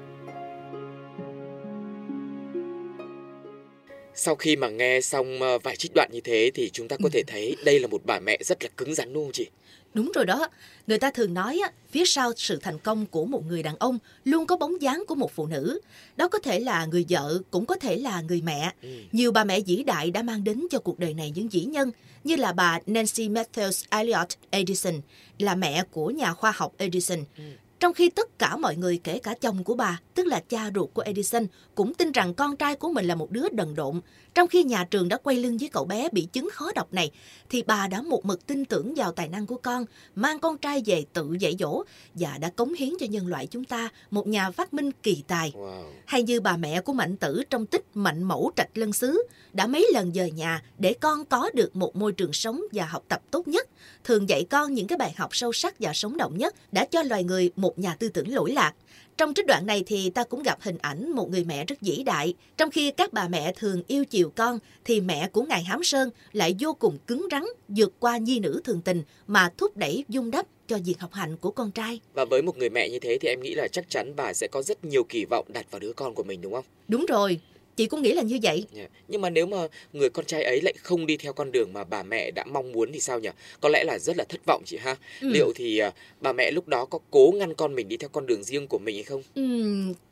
Sau 4.15 4.35
khi 4.35 4.57
mà 4.57 4.69
nghe 4.69 5.01
xong 5.01 5.43
ờ, 5.43 5.59
vài 5.59 5.77
trích 5.77 5.93
đoạn 5.95 6.09
như 6.13 6.21
thế 6.21 6.51
thì 6.55 6.71
chúng 6.71 6.89
ta 6.89 6.97
có 7.03 7.09
thể 7.13 7.23
thấy 7.27 7.57
đây 7.65 7.81
là 7.81 7.87
một 7.87 8.01
bà 8.05 8.21
mẹ 8.21 8.39
rất 8.41 8.63
là 8.63 8.69
cứng 8.77 8.95
rắn, 8.95 9.13
đúng 9.13 9.25
không 9.25 9.33
chị? 9.33 9.47
Đúng 9.95 10.13
rồi 10.15 10.27
đó. 10.27 10.49
Người 10.87 10.99
ta 10.99 11.11
thường 11.11 11.35
nói 11.35 11.61
á, 11.65 11.73
phía 11.91 12.05
sau 12.05 12.33
sự 12.37 12.59
thành 12.63 12.79
công 12.79 13.07
của 13.07 13.25
một 13.25 13.47
người 13.47 13.63
đàn 13.63 13.77
ông 13.77 13.99
luôn 14.25 14.47
có 14.47 14.57
bóng 14.57 14.83
dáng 14.83 15.05
của 15.09 15.15
một 15.15 15.33
phụ 15.35 15.47
nữ. 15.47 15.81
Đó 16.17 16.29
có 16.29 16.39
thể 16.39 16.61
là 16.61 16.87
người 16.87 17.07
vợ, 17.09 17.39
cũng 17.51 17.67
có 17.67 17.77
thể 17.77 17.97
là 17.97 18.21
người 18.21 18.43
mẹ. 18.43 18.73
Ừ. 18.83 18.89
Nhiều 19.13 19.33
bà 19.33 19.45
mẹ 19.45 19.61
vĩ 19.61 19.83
đại 19.83 20.11
đã 20.11 20.23
mang 20.23 20.45
đến 20.45 20.67
cho 20.71 20.79
cuộc 20.79 20.99
đời 20.99 21.15
này 21.15 21.33
những 21.35 21.49
vĩ 21.49 21.61
nhân, 21.61 21.91
như 22.25 22.37
là 22.37 22.53
bà 22.53 22.79
Nancy 22.87 23.29
Matthews 23.29 23.85
Elliot 23.91 24.29
Edison, 24.51 24.95
là 25.39 25.55
mẹ 25.55 25.85
của 25.91 26.11
nhà 26.11 26.33
khoa 26.33 26.53
học 26.57 26.73
Edison. 26.77 27.19
Ừ. 27.39 27.45
Trong 27.81 27.95
khi 27.95 28.11
tất 28.11 28.39
cả 28.39 28.57
mọi 28.57 28.77
người 28.77 29.01
kể 29.05 29.19
cả 29.19 29.35
chồng 29.41 29.65
của 29.65 29.75
bà, 29.75 30.01
tức 30.15 30.27
là 30.27 30.43
cha 30.49 30.71
ruột 30.75 30.89
của 30.95 31.03
Edison, 31.03 31.47
cũng 31.75 31.95
tin 31.95 32.13
rằng 32.13 32.35
con 32.35 32.57
trai 32.57 32.77
của 32.77 32.93
mình 32.93 33.05
là 33.05 33.15
một 33.15 33.31
đứa 33.31 33.49
đần 33.53 33.75
độn. 33.75 34.01
Trong 34.35 34.49
khi 34.49 34.65
nhà 34.65 34.85
trường 34.85 35.09
đã 35.09 35.17
quay 35.17 35.37
lưng 35.37 35.57
với 35.59 35.69
cậu 35.69 35.85
bé 35.85 36.09
bị 36.13 36.29
chứng 36.33 36.49
khó 36.53 36.73
độc 36.75 36.93
này, 36.93 37.11
thì 37.51 37.63
bà 37.63 37.89
đã 37.89 38.03
một 38.03 38.25
mực 38.25 38.47
tin 38.47 38.65
tưởng 38.65 38.95
vào 38.95 39.13
tài 39.13 39.29
năng 39.29 39.47
của 39.47 39.57
con, 39.57 39.85
mang 40.15 40.39
con 40.39 40.59
trai 40.59 40.83
về 40.87 41.05
tự 41.13 41.37
dạy 41.41 41.57
dỗ 41.59 41.83
và 42.15 42.39
đã 42.39 42.49
cống 42.49 42.75
hiến 42.75 42.91
cho 43.01 43.07
nhân 43.07 43.27
loại 43.27 43.47
chúng 43.47 43.65
ta 43.65 43.89
một 44.11 44.27
nhà 44.27 44.51
phát 44.51 44.75
minh 44.75 44.91
kỳ 45.03 45.23
tài. 45.29 45.53
Wow. 45.57 45.85
Hay 46.07 46.23
như 46.23 46.41
bà 46.41 46.57
mẹ 46.57 46.81
của 46.81 46.93
Mạnh 46.93 47.17
Tử 47.17 47.43
trong 47.51 47.67
tích 47.67 47.85
Mạnh 47.95 48.23
Mẫu 48.23 48.51
Trạch 48.57 48.79
Lân 48.79 48.93
Xứ 48.93 49.23
đã 49.53 49.67
mấy 49.67 49.89
lần 49.93 50.15
dời 50.15 50.31
nhà 50.31 50.63
để 50.79 50.95
con 51.01 51.25
có 51.25 51.51
được 51.55 51.77
một 51.77 51.97
môi 51.97 52.13
trường 52.13 52.33
sống 52.33 52.63
và 52.73 52.85
học 52.85 53.05
tập 53.09 53.23
tốt 53.31 53.49
nhất, 53.49 53.69
thường 54.05 54.29
dạy 54.29 54.45
con 54.51 54.75
những 54.75 54.87
cái 54.87 54.99
bài 54.99 55.15
học 55.17 55.37
sâu 55.37 55.53
sắc 55.53 55.75
và 55.79 55.93
sống 55.93 56.17
động 56.17 56.39
nhất 56.39 56.55
đã 56.73 56.85
cho 56.85 57.03
loài 57.03 57.25
người 57.25 57.51
một 57.57 57.79
nhà 57.79 57.95
tư 57.95 58.09
tưởng 58.09 58.35
lỗi 58.35 58.53
lạc. 58.53 58.75
Trong 59.23 59.35
trích 59.35 59.47
đoạn 59.47 59.67
này 59.67 59.83
thì 59.87 60.11
ta 60.11 60.25
cũng 60.25 60.43
gặp 60.43 60.59
hình 60.61 60.79
ảnh 60.79 61.11
một 61.13 61.31
người 61.31 61.45
mẹ 61.45 61.65
rất 61.65 61.81
vĩ 61.81 62.03
đại. 62.07 62.35
Trong 62.57 62.71
khi 62.71 62.91
các 62.91 63.13
bà 63.13 63.29
mẹ 63.29 63.53
thường 63.53 63.83
yêu 63.87 64.05
chiều 64.05 64.33
con, 64.37 64.59
thì 64.85 65.01
mẹ 65.01 65.29
của 65.33 65.43
ngài 65.43 65.63
Hám 65.63 65.85
Sơn 65.85 66.11
lại 66.33 66.57
vô 66.61 66.75
cùng 66.75 66.99
cứng 67.07 67.29
rắn, 67.31 67.43
vượt 67.69 67.93
qua 67.99 68.19
nhi 68.19 68.39
nữ 68.41 68.61
thường 68.65 68.81
tình 68.85 69.03
mà 69.27 69.51
thúc 69.57 69.77
đẩy 69.77 70.05
dung 70.09 70.31
đắp 70.31 70.47
cho 70.69 70.79
việc 70.85 70.95
học 70.99 71.13
hành 71.13 71.37
của 71.37 71.51
con 71.51 71.71
trai. 71.71 72.01
Và 72.15 72.25
với 72.25 72.43
một 72.43 72.57
người 72.59 72.71
mẹ 72.71 72.89
như 72.89 72.99
thế 72.99 73.19
thì 73.21 73.29
em 73.29 73.41
nghĩ 73.43 73.55
là 73.55 73.69
chắc 73.69 73.91
chắn 73.91 74.13
bà 74.17 74.33
sẽ 74.33 74.47
có 74.47 74.63
rất 74.63 74.85
nhiều 74.85 75.05
kỳ 75.05 75.25
vọng 75.31 75.47
đặt 75.49 75.67
vào 75.71 75.81
đứa 75.81 75.93
con 75.93 76.15
của 76.15 76.23
mình 76.23 76.41
đúng 76.41 76.53
không? 76.53 76.65
Đúng 76.89 77.07
rồi, 77.09 77.41
chị 77.77 77.87
cũng 77.87 78.03
nghĩ 78.03 78.13
là 78.13 78.23
như 78.23 78.39
vậy 78.43 78.67
yeah. 78.75 78.91
Dạ. 78.93 78.99
nhưng 79.09 79.21
mà 79.21 79.31
nếu 79.31 79.47
mà 79.47 79.57
người 79.93 80.11
con 80.11 80.25
trai 80.25 80.43
ấy 80.43 80.61
lại 80.61 80.75
không 80.83 81.07
đi 81.07 81.17
theo 81.17 81.33
con 81.33 81.53
đường 81.53 81.73
mà 81.73 81.85
bà 81.85 82.03
mẹ 82.03 82.31
đã 82.31 82.45
mong 82.45 82.73
muốn 82.73 82.93
thì 82.93 83.01
sao 83.01 83.19
nhỉ 83.19 83.29
có 83.61 83.69
lẽ 83.69 83.85
là 83.85 83.99
rất 83.99 84.17
là 84.17 84.25
thất 84.25 84.41
vọng 84.47 84.63
chị 84.67 84.77
ha 84.77 84.97
ừ. 85.21 85.29
liệu 85.29 85.53
thì 85.55 85.83
uh, 85.89 85.95
bà 86.21 86.33
mẹ 86.33 86.51
lúc 86.51 86.69
đó 86.69 86.85
có 86.85 86.99
cố 87.11 87.33
ngăn 87.35 87.55
con 87.55 87.75
mình 87.75 87.89
đi 87.89 87.97
theo 87.97 88.09
con 88.09 88.27
đường 88.27 88.45
riêng 88.45 88.67
của 88.69 88.79
mình 88.79 88.95
hay 88.95 89.05
không 89.05 89.23
ừ, 89.35 89.43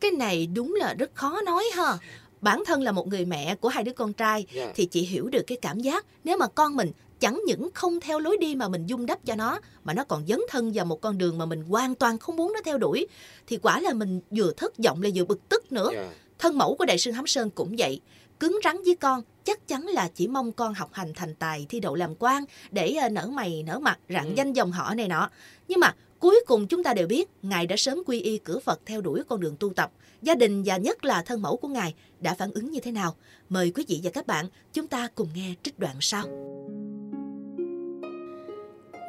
cái 0.01 0.11
này 0.11 0.47
đúng 0.47 0.75
là 0.75 0.95
rất 0.95 1.15
khó 1.15 1.41
nói 1.47 1.65
ha 1.75 1.99
bản 2.41 2.63
thân 2.67 2.83
là 2.83 2.93
một 2.93 3.09
người 3.09 3.25
mẹ 3.25 3.55
của 3.55 3.69
hai 3.69 3.85
đứa 3.85 3.93
con 3.93 4.13
trai 4.13 4.47
yeah. 4.55 4.69
Dạ. 4.69 4.73
thì 4.77 4.87
chị 4.87 5.03
hiểu 5.03 5.29
được 5.29 5.43
cái 5.47 5.59
cảm 5.63 5.81
giác 5.81 6.07
nếu 6.25 6.37
mà 6.37 6.47
con 6.47 6.77
mình 6.77 6.91
chẳng 7.21 7.41
những 7.47 7.69
không 7.75 8.01
theo 8.01 8.19
lối 8.19 8.37
đi 8.41 8.55
mà 8.55 8.69
mình 8.69 8.87
dung 8.87 9.07
đắp 9.07 9.27
cho 9.27 9.35
nó 9.35 9.61
mà 9.85 9.95
nó 9.95 10.05
còn 10.05 10.27
dấn 10.27 10.41
thân 10.49 10.73
vào 10.75 10.85
một 10.85 11.01
con 11.01 11.19
đường 11.19 11.39
mà 11.39 11.47
mình 11.47 11.63
hoàn 11.63 11.95
toàn 11.95 12.19
không 12.19 12.37
muốn 12.37 12.53
nó 12.53 12.61
theo 12.65 12.79
đuổi 12.79 13.07
thì 13.47 13.59
quả 13.63 13.81
là 13.81 13.93
mình 13.93 14.21
vừa 14.31 14.53
thất 14.57 14.79
vọng 14.79 15.03
lại 15.03 15.13
vừa 15.15 15.25
bực 15.25 15.49
tức 15.49 15.73
nữa 15.73 15.91
yeah. 15.95 16.09
Thân 16.41 16.59
mẫu 16.59 16.75
của 16.75 16.85
đại 16.85 16.99
sư 16.99 17.11
Hám 17.11 17.27
Sơn 17.27 17.51
cũng 17.51 17.75
vậy, 17.79 18.01
cứng 18.41 18.59
rắn 18.65 18.77
với 18.85 18.97
con 18.97 19.23
chắc 19.45 19.69
chắn 19.69 19.83
là 19.87 20.09
chỉ 20.15 20.29
mong 20.29 20.53
con 20.53 20.75
học 20.75 20.91
hành 20.93 21.13
thành 21.15 21.35
tài 21.35 21.67
thi 21.69 21.81
đậu 21.81 21.95
làm 21.95 22.15
quan 22.19 22.45
để 22.71 22.95
ờ, 23.03 23.09
nở 23.09 23.27
mày 23.27 23.63
nở 23.67 23.79
mặt 23.79 23.99
rạng 24.09 24.29
Ừ. 24.29 24.33
danh 24.37 24.53
dòng 24.53 24.73
họ 24.73 24.95
này 24.95 25.09
nọ. 25.09 25.31
Nhưng 25.69 25.81
mà 25.81 25.95
cuối 26.19 26.41
cùng 26.47 26.67
chúng 26.67 26.83
ta 26.85 26.95
đều 26.95 27.07
biết 27.07 27.29
Ngài 27.43 27.67
đã 27.67 27.77
sớm 27.77 27.99
quy 28.07 28.21
y 28.21 28.39
cửa 28.39 28.59
Phật 28.59 28.81
theo 28.87 29.01
đuổi 29.01 29.23
con 29.29 29.41
đường 29.41 29.57
tu 29.61 29.73
tập. 29.77 29.93
Gia 30.23 30.35
đình 30.35 30.63
và 30.67 30.77
nhất 30.77 31.05
là 31.05 31.23
thân 31.23 31.43
mẫu 31.43 31.57
của 31.57 31.69
Ngài 31.69 31.95
đã 32.21 32.35
phản 32.35 32.51
ứng 32.53 32.71
như 32.71 32.81
thế 32.81 32.93
nào? 32.93 33.17
Mời 33.49 33.73
quý 33.75 33.85
vị 33.89 34.01
và 34.03 34.11
các 34.11 34.27
bạn 34.27 34.47
chúng 34.73 34.87
ta 34.87 35.09
cùng 35.15 35.29
nghe 35.35 35.55
trích 35.63 35.79
đoạn 35.79 35.97
sau. 36.01 36.27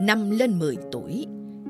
Năm 0.01 0.29
lên 0.29 0.59
10 0.59 0.77
tuổi, 0.91 1.25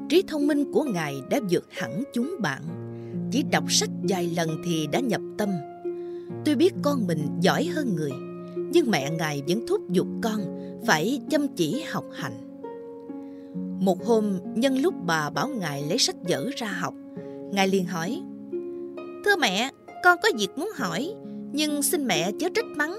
trí 0.10 0.24
thông 0.28 0.48
minh 0.48 0.72
của 0.74 0.84
Ngài 0.84 1.22
đã 1.30 1.40
vượt 1.50 1.66
hẳn 1.72 2.04
chúng 2.14 2.36
bạn. 2.40 2.91
Chỉ 3.32 3.44
đọc 3.52 3.64
sách 3.72 3.90
vài 4.04 4.32
lần 4.36 4.50
thì 4.66 4.88
đã 4.92 5.00
nhập 5.00 5.22
tâm. 5.38 5.50
Tôi 6.46 6.56
biết 6.56 6.74
con 6.82 7.08
mình 7.08 7.28
giỏi 7.40 7.66
hơn 7.66 7.96
người, 7.96 8.12
nhưng 8.56 8.92
mẹ 8.92 9.12
Ngài 9.12 9.44
vẫn 9.48 9.68
thúc 9.68 9.90
giục 9.90 10.08
con 10.24 10.42
phải 10.88 11.22
chăm 11.30 11.48
chỉ 11.48 11.84
học 11.92 12.06
hành. 12.14 12.62
Một 13.80 14.06
hôm, 14.06 14.40
nhân 14.56 14.78
lúc 14.78 14.94
bà 15.06 15.30
bảo 15.30 15.48
Ngài 15.48 15.84
lấy 15.84 15.98
sách 15.98 16.16
vở 16.30 16.50
ra 16.56 16.68
học, 16.68 16.94
Ngài 17.52 17.68
liền 17.68 17.86
hỏi 17.86 18.22
Thưa 19.26 19.36
mẹ, 19.36 19.72
con 20.04 20.18
có 20.24 20.30
việc 20.38 20.50
muốn 20.56 20.70
hỏi, 20.76 21.14
nhưng 21.54 21.84
xin 21.84 22.08
mẹ 22.08 22.32
chớ 22.40 22.48
trách 22.56 22.66
mắng. 22.66 22.98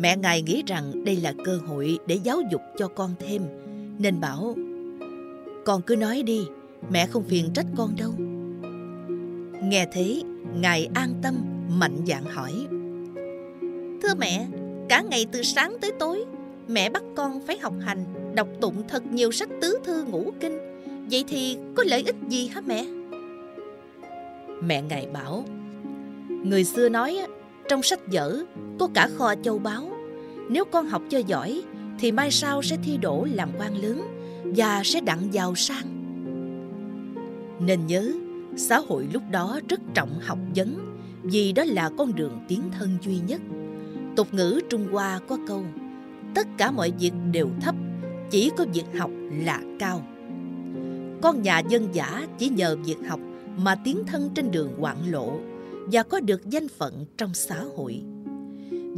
Mẹ 0.00 0.16
Ngài 0.16 0.42
nghĩ 0.42 0.62
rằng 0.66 1.04
đây 1.04 1.16
là 1.16 1.34
cơ 1.44 1.56
hội 1.66 1.98
để 2.06 2.14
giáo 2.14 2.40
dục 2.52 2.60
cho 2.78 2.88
con 2.88 3.10
thêm, 3.18 3.42
nên 3.98 4.20
bảo 4.20 4.54
Con 5.64 5.82
cứ 5.82 5.96
nói 5.96 6.22
đi, 6.22 6.40
mẹ 6.90 7.06
không 7.06 7.24
phiền 7.24 7.50
trách 7.54 7.66
con 7.76 7.96
đâu. 7.96 8.27
Nghe 9.62 9.86
thế, 9.92 10.22
Ngài 10.60 10.88
an 10.94 11.14
tâm, 11.22 11.34
mạnh 11.68 11.96
dạn 12.06 12.24
hỏi 12.24 12.52
Thưa 14.02 14.14
mẹ, 14.18 14.46
cả 14.88 15.02
ngày 15.10 15.26
từ 15.32 15.42
sáng 15.42 15.76
tới 15.80 15.92
tối, 15.98 16.24
mẹ 16.68 16.90
bắt 16.90 17.02
con 17.16 17.40
phải 17.46 17.58
học 17.58 17.74
hành, 17.80 18.04
đọc 18.34 18.48
tụng 18.60 18.82
thật 18.88 19.06
nhiều 19.06 19.32
sách 19.32 19.48
tứ 19.60 19.78
thư 19.84 20.04
ngũ 20.04 20.32
kinh. 20.40 20.58
Vậy 21.10 21.24
thì 21.28 21.56
có 21.74 21.84
lợi 21.86 22.02
ích 22.06 22.16
gì 22.28 22.48
hả 22.48 22.60
mẹ? 22.66 22.86
Mẹ 24.62 24.82
Ngài 24.82 25.06
bảo 25.12 25.44
Người 26.28 26.64
xưa 26.64 26.88
nói 26.88 27.18
trong 27.68 27.82
sách 27.82 28.00
vở 28.12 28.38
có 28.78 28.88
cả 28.94 29.08
kho 29.16 29.34
châu 29.42 29.58
báu. 29.58 29.90
Nếu 30.50 30.64
con 30.64 30.86
học 30.86 31.02
cho 31.10 31.18
giỏi 31.18 31.62
thì 31.98 32.12
mai 32.12 32.30
sau 32.30 32.62
sẽ 32.62 32.76
thi 32.84 32.96
đỗ 32.96 33.26
làm 33.32 33.48
quan 33.58 33.76
lớn 33.82 34.02
và 34.44 34.82
sẽ 34.84 35.00
đặng 35.00 35.28
giàu 35.34 35.54
sang. 35.54 35.86
Nên 37.60 37.86
nhớ, 37.86 38.12
xã 38.58 38.78
hội 38.78 39.08
lúc 39.12 39.22
đó 39.30 39.60
rất 39.68 39.80
trọng 39.94 40.20
học 40.20 40.38
vấn 40.56 40.96
vì 41.22 41.52
đó 41.52 41.64
là 41.66 41.90
con 41.98 42.14
đường 42.14 42.40
tiến 42.48 42.62
thân 42.78 42.98
duy 43.02 43.18
nhất. 43.26 43.40
Tục 44.16 44.34
ngữ 44.34 44.60
Trung 44.70 44.86
Hoa 44.92 45.20
có 45.28 45.38
câu 45.48 45.64
Tất 46.34 46.46
cả 46.58 46.70
mọi 46.70 46.92
việc 46.98 47.12
đều 47.32 47.48
thấp, 47.60 47.74
chỉ 48.30 48.50
có 48.56 48.66
việc 48.74 48.84
học 48.98 49.10
là 49.44 49.60
cao. 49.78 50.02
Con 51.22 51.42
nhà 51.42 51.58
dân 51.68 51.88
giả 51.92 52.26
chỉ 52.38 52.48
nhờ 52.48 52.76
việc 52.84 52.96
học 53.08 53.20
mà 53.56 53.74
tiến 53.74 54.02
thân 54.06 54.30
trên 54.34 54.50
đường 54.50 54.72
hoạn 54.78 54.96
lộ 55.10 55.38
và 55.92 56.02
có 56.02 56.20
được 56.20 56.50
danh 56.50 56.68
phận 56.68 57.04
trong 57.16 57.34
xã 57.34 57.64
hội. 57.76 58.02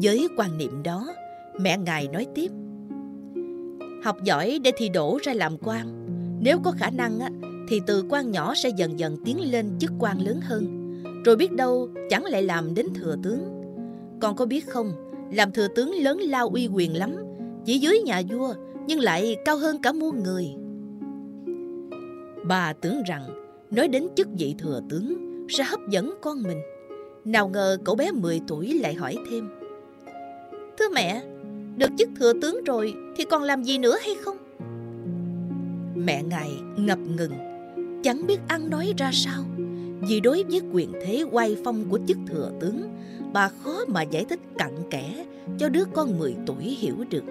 Với 0.03 0.29
quan 0.37 0.59
niệm 0.59 0.83
đó, 0.83 1.15
mẹ 1.61 1.79
ngài 1.79 2.09
nói 2.09 2.27
tiếp 2.35 2.51
Học 4.05 4.17
giỏi 4.25 4.59
để 4.65 4.73
thi 4.77 4.89
đỗ 4.89 5.19
ra 5.23 5.33
làm 5.33 5.57
quan 5.59 6.07
Nếu 6.41 6.59
có 6.65 6.71
khả 6.71 6.91
năng 6.91 7.21
á, 7.21 7.31
thì 7.71 7.81
từ 7.87 8.05
quan 8.09 8.31
nhỏ 8.31 8.55
sẽ 8.55 8.69
dần 8.69 8.99
dần 8.99 9.17
tiến 9.25 9.53
lên 9.53 9.79
chức 9.79 9.91
quan 9.99 10.21
lớn 10.21 10.41
hơn. 10.43 10.91
Rồi 11.25 11.37
biết 11.37 11.53
đâu 11.53 11.89
chẳng 12.11 12.25
lại 12.25 12.43
làm 12.43 12.75
đến 12.75 12.87
thừa 12.95 13.17
tướng. 13.23 13.41
Con 14.21 14.37
có 14.37 14.47
biết 14.47 14.69
không, 14.69 14.93
làm 15.33 15.53
thừa 15.53 15.69
tướng 15.75 15.95
lớn 15.95 16.19
lao 16.19 16.49
uy 16.49 16.69
quyền 16.73 16.97
lắm 16.97 17.17
Chỉ 17.65 17.79
dưới 17.79 17.99
nhà 18.01 18.23
vua 18.31 18.55
nhưng 18.87 19.01
lại 19.01 19.37
cao 19.45 19.57
hơn 19.57 19.83
cả 19.83 19.93
muôn 19.93 20.23
người. 20.23 20.47
Bà 22.45 22.73
tưởng 22.73 23.03
rằng 23.07 23.23
nói 23.71 23.89
đến 23.89 24.09
chức 24.17 24.29
vị 24.39 24.55
thừa 24.59 24.81
tướng 24.91 25.15
sẽ 25.49 25.65
hấp 25.65 25.81
dẫn 25.89 26.15
con 26.23 26.43
mình. 26.43 26.59
Nào 27.25 27.49
ngờ 27.49 27.79
cậu 27.85 27.95
bé 27.95 28.11
10 28.13 28.41
tuổi 28.49 28.73
lại 28.83 28.95
hỏi 28.95 29.17
thêm. 29.31 29.49
Thưa 30.79 30.89
mẹ, 30.95 31.23
được 31.77 31.91
chức 31.99 32.09
thừa 32.17 32.33
tướng 32.43 32.65
rồi 32.65 32.95
thì 33.17 33.25
còn 33.25 33.43
làm 33.43 33.63
gì 33.63 33.79
nữa 33.79 33.97
hay 34.05 34.15
không? 34.15 34.37
Mẹ 35.95 36.23
ngài 36.23 36.51
ngập 36.77 36.99
ngừng, 36.99 37.50
chẳng 38.03 38.27
biết 38.27 38.39
ăn 38.49 38.71
nói 38.71 38.95
ra 38.97 39.11
sao. 39.13 39.45
Vì 40.01 40.21
đối 40.21 40.45
với 40.45 40.61
quyền 40.73 40.93
thế 40.93 41.25
oai 41.31 41.57
phong 41.65 41.85
của 41.89 41.99
chức 42.09 42.19
thừa 42.27 42.51
tướng, 42.61 42.83
bà 43.33 43.49
khó 43.49 43.85
mà 43.89 44.03
giải 44.03 44.25
thích 44.25 44.41
cặn 44.59 44.73
kẽ 44.91 45.25
cho 45.59 45.69
đứa 45.69 45.85
con 45.95 46.19
10 46.19 46.35
tuổi 46.47 46.65
hiểu 46.65 46.97
được. 47.11 47.25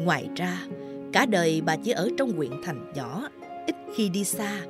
Ngoài 0.00 0.28
ra, 0.36 0.66
cả 1.12 1.26
đời 1.26 1.62
bà 1.66 1.76
chỉ 1.76 1.90
ở 1.90 2.08
trong 2.18 2.32
huyện 2.32 2.50
thành 2.64 2.92
nhỏ, 2.94 3.28
ít 3.66 3.76
khi 3.94 4.08
đi 4.08 4.24
xa, 4.24 4.60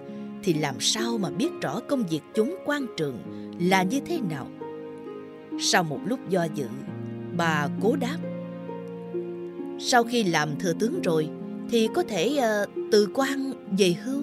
thì 0.43 0.55
làm 0.55 0.75
sao 0.81 1.19
mà 1.19 1.31
biết 1.31 1.51
rõ 1.61 1.81
công 1.81 2.07
việc 2.07 2.21
chúng 2.35 2.57
quan 2.65 2.87
trường 2.97 3.19
là 3.61 3.83
như 3.83 4.01
thế 4.01 4.21
nào. 4.31 4.47
Sau 5.61 5.83
một 5.83 6.01
lúc 6.07 6.19
do 6.29 6.47
dự, 6.55 6.67
bà 7.37 7.69
cố 7.83 7.97
đáp 7.97 8.17
sau 9.85 10.05
khi 10.05 10.25
làm 10.25 10.49
thừa 10.59 10.73
tướng 10.73 11.03
rồi 11.03 11.29
thì 11.71 11.89
có 11.95 12.03
thể 12.03 12.39
uh, 12.39 12.71
từ 12.93 13.09
quan 13.15 13.53
về 13.79 13.95
hưu 14.05 14.23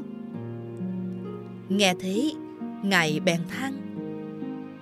nghe 1.70 1.94
thế, 2.00 2.32
ngài 2.84 3.20
bèn 3.20 3.40
than, 3.50 3.74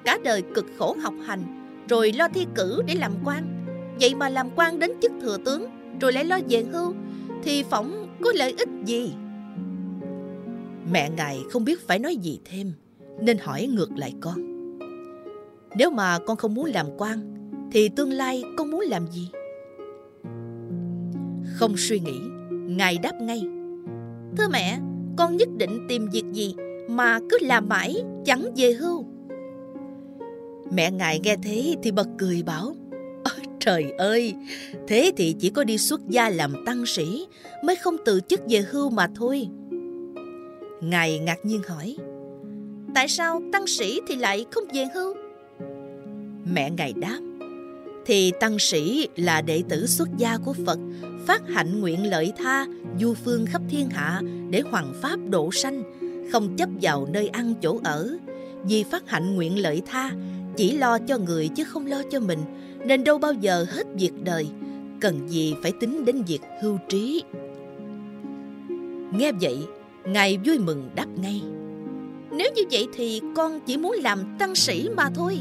cả 0.06 0.20
đời 0.24 0.44
cực 0.56 0.65
khổ 0.77 0.96
học 1.01 1.13
hành, 1.25 1.44
rồi 1.89 2.12
lo 2.12 2.27
thi 2.27 2.46
cử 2.56 2.82
để 2.88 2.96
làm 2.96 3.12
quan. 3.25 3.65
Vậy 4.00 4.15
mà 4.15 4.29
làm 4.29 4.50
quan 4.56 4.79
đến 4.79 4.91
chức 5.01 5.12
thừa 5.22 5.38
tướng, 5.46 5.65
rồi 6.01 6.13
lại 6.13 6.25
lo 6.25 6.39
về 6.50 6.63
hưu, 6.63 6.94
thì 7.44 7.63
phỏng 7.63 8.17
có 8.22 8.32
lợi 8.36 8.56
ích 8.58 8.70
gì? 8.86 9.13
Mẹ 10.91 11.10
ngài 11.10 11.39
không 11.51 11.65
biết 11.65 11.88
phải 11.88 12.00
nói 12.00 12.15
gì 12.15 12.39
thêm, 12.46 12.74
nên 13.22 13.38
hỏi 13.38 13.67
ngược 13.67 13.89
lại 13.98 14.13
con, 14.22 14.70
nếu 15.77 15.91
mà 15.91 16.20
con 16.20 16.38
không 16.38 16.53
muốn 16.53 16.65
làm 16.65 16.86
quan, 16.98 17.20
thì 17.72 17.89
tương 17.89 18.12
lai 18.12 18.44
con 18.58 18.72
muốn 18.72 18.82
làm 18.82 19.08
gì? 19.08 19.29
Không 21.53 21.74
suy 21.77 22.00
nghĩ, 22.00 22.20
ngài 22.51 22.98
đáp 22.98 23.13
ngay, 23.22 23.41
thưa 24.38 24.48
mẹ, 24.51 24.79
con 25.17 25.38
nhất 25.38 25.50
định 25.58 25.86
tìm 25.89 26.10
việc 26.12 26.24
gì 26.34 26.56
mà 26.88 27.20
cứ 27.29 27.38
làm 27.41 27.70
mãi 27.70 27.96
chẳng 28.25 28.51
về 28.56 28.74
hưu. 28.74 29.06
Mẹ 30.72 30.91
ngài 30.91 31.20
nghe 31.20 31.36
thế 31.44 31.75
thì 31.84 31.91
bật 31.91 32.08
cười 32.17 32.44
bảo 32.44 32.75
trời 33.67 33.91
ơi 33.98 34.34
thế 34.88 35.12
thì 35.17 35.36
chỉ 35.39 35.50
có 35.50 35.63
đi 35.63 35.77
xuất 35.77 36.01
gia 36.08 36.29
làm 36.29 36.53
tăng 36.65 36.86
sĩ 36.86 37.27
mới 37.63 37.75
không 37.75 37.96
từ 38.06 38.20
chức 38.27 38.41
về 38.50 38.65
hưu 38.72 38.89
mà 38.89 39.08
thôi. 39.15 39.48
Ngài 40.82 41.20
ngạc 41.20 41.46
nhiên 41.46 41.62
hỏi 41.67 41.98
tại 42.96 43.08
sao 43.08 43.41
tăng 43.53 43.67
sĩ 43.67 44.00
thì 44.08 44.15
lại 44.15 44.46
không 44.51 44.63
về 44.74 44.86
hưu? 44.94 45.13
Mẹ 46.53 46.70
ngài 46.70 46.94
đáp 46.94 47.20
thì 48.06 48.32
tăng 48.39 48.60
sĩ 48.60 49.08
là 49.15 49.41
đệ 49.41 49.63
tử 49.70 49.86
xuất 49.86 50.08
gia 50.17 50.38
của 50.38 50.53
Phật, 50.65 50.79
phát 51.25 51.41
hạnh 51.48 51.82
nguyện 51.82 52.10
lợi 52.10 52.34
tha, 52.38 52.65
du 53.00 53.13
phương 53.13 53.46
khắp 53.46 53.62
thiên 53.70 53.89
hạ 53.89 54.22
để 54.50 54.62
hoàng 54.72 54.94
pháp 55.01 55.20
độ 55.29 55.51
sanh, 55.51 55.84
không 56.31 56.55
chấp 56.57 56.69
vào 56.81 57.07
nơi 57.13 57.27
ăn 57.27 57.53
chỗ 57.62 57.79
ở. 57.84 58.17
Vì 58.63 58.84
phát 58.84 59.10
hạnh 59.10 59.36
nguyện 59.36 59.62
lợi 59.62 59.81
tha, 59.86 60.12
chỉ 60.55 60.77
lo 60.77 61.00
cho 61.00 61.17
người 61.17 61.48
chứ 61.48 61.63
không 61.63 61.86
lo 61.86 62.01
cho 62.12 62.19
mình, 62.19 62.39
nên 62.86 63.03
đâu 63.03 63.17
bao 63.17 63.34
giờ 63.34 63.65
hết 63.69 63.88
việc 63.96 64.24
đời, 64.24 64.48
cần 65.01 65.29
gì 65.29 65.55
phải 65.63 65.72
tính 65.79 66.05
đến 66.05 66.24
việc 66.27 66.41
hưu 66.62 66.77
trí. 66.89 67.24
Nghe 69.12 69.31
vậy, 69.31 69.57
Ngài 70.07 70.38
vui 70.46 70.60
mừng 70.60 70.89
đáp 70.96 71.05
ngay. 71.22 71.41
Nếu 72.31 72.51
như 72.55 72.62
vậy 72.72 72.88
thì 72.93 73.22
con 73.36 73.60
chỉ 73.60 73.77
muốn 73.77 73.96
làm 74.03 74.36
tăng 74.39 74.55
sĩ 74.55 74.89
mà 74.96 75.10
thôi. 75.15 75.39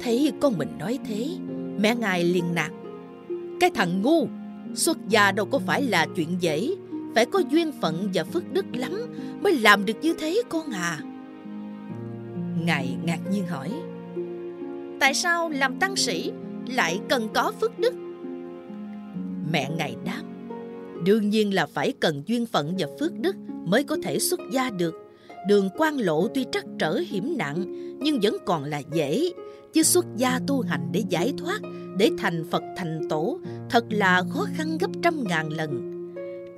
Thấy 0.00 0.32
con 0.40 0.58
mình 0.58 0.68
nói 0.78 0.98
thế, 1.08 1.28
mẹ 1.80 1.94
ngài 1.94 2.24
liền 2.24 2.54
nạt. 2.54 2.70
Cái 3.60 3.70
thằng 3.74 4.02
ngu, 4.02 4.26
xuất 4.74 4.98
gia 5.08 5.32
đâu 5.32 5.46
có 5.46 5.58
phải 5.58 5.82
là 5.82 6.06
chuyện 6.16 6.28
dễ, 6.40 6.74
phải 7.14 7.26
có 7.26 7.38
duyên 7.38 7.72
phận 7.80 8.10
và 8.14 8.24
phước 8.24 8.52
đức 8.52 8.66
lắm 8.72 8.92
mới 9.42 9.58
làm 9.58 9.84
được 9.84 9.96
như 10.02 10.14
thế 10.18 10.42
con 10.48 10.70
à. 10.70 10.98
Ngài 12.64 12.96
ngạc 13.04 13.18
nhiên 13.30 13.46
hỏi, 13.46 13.70
tại 15.00 15.14
sao 15.14 15.48
làm 15.48 15.78
tăng 15.78 15.96
sĩ 15.96 16.32
lại 16.66 17.00
cần 17.08 17.28
có 17.34 17.52
phước 17.60 17.78
đức? 17.78 17.94
Mẹ 19.52 19.70
ngài 19.76 19.96
đáp, 20.04 20.22
đương 21.04 21.30
nhiên 21.30 21.54
là 21.54 21.66
phải 21.66 21.92
cần 22.00 22.22
duyên 22.26 22.46
phận 22.46 22.74
và 22.78 22.86
phước 23.00 23.18
đức 23.18 23.36
mới 23.66 23.84
có 23.84 23.96
thể 24.02 24.18
xuất 24.18 24.40
gia 24.52 24.70
được. 24.70 24.94
Đường 25.48 25.68
quan 25.76 25.96
lộ 25.96 26.28
tuy 26.28 26.46
trắc 26.52 26.64
trở 26.78 26.96
hiểm 27.08 27.38
nặng 27.38 27.64
nhưng 27.98 28.20
vẫn 28.22 28.36
còn 28.46 28.64
là 28.64 28.82
dễ 28.92 29.30
chứ 29.72 29.82
xuất 29.82 30.06
gia 30.16 30.40
tu 30.46 30.60
hành 30.60 30.88
để 30.92 31.02
giải 31.08 31.32
thoát 31.38 31.60
để 31.96 32.10
thành 32.18 32.44
phật 32.50 32.62
thành 32.76 33.00
tổ 33.08 33.38
thật 33.70 33.84
là 33.90 34.22
khó 34.30 34.46
khăn 34.54 34.78
gấp 34.78 34.90
trăm 35.02 35.24
ngàn 35.28 35.48
lần 35.48 35.89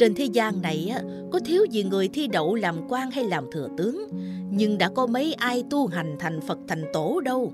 trên 0.03 0.15
thế 0.15 0.25
gian 0.25 0.63
này 0.63 0.89
á, 0.95 1.03
có 1.33 1.39
thiếu 1.45 1.65
gì 1.71 1.85
người 1.85 2.09
thi 2.09 2.27
đậu 2.27 2.55
làm 2.55 2.77
quan 2.89 3.11
hay 3.11 3.25
làm 3.25 3.45
thừa 3.53 3.69
tướng 3.77 4.09
nhưng 4.51 4.79
đã 4.79 4.89
có 4.89 5.07
mấy 5.07 5.33
ai 5.33 5.65
tu 5.71 5.87
hành 5.87 6.17
thành 6.19 6.41
phật 6.41 6.59
thành 6.69 6.85
tổ 6.93 7.21
đâu 7.21 7.53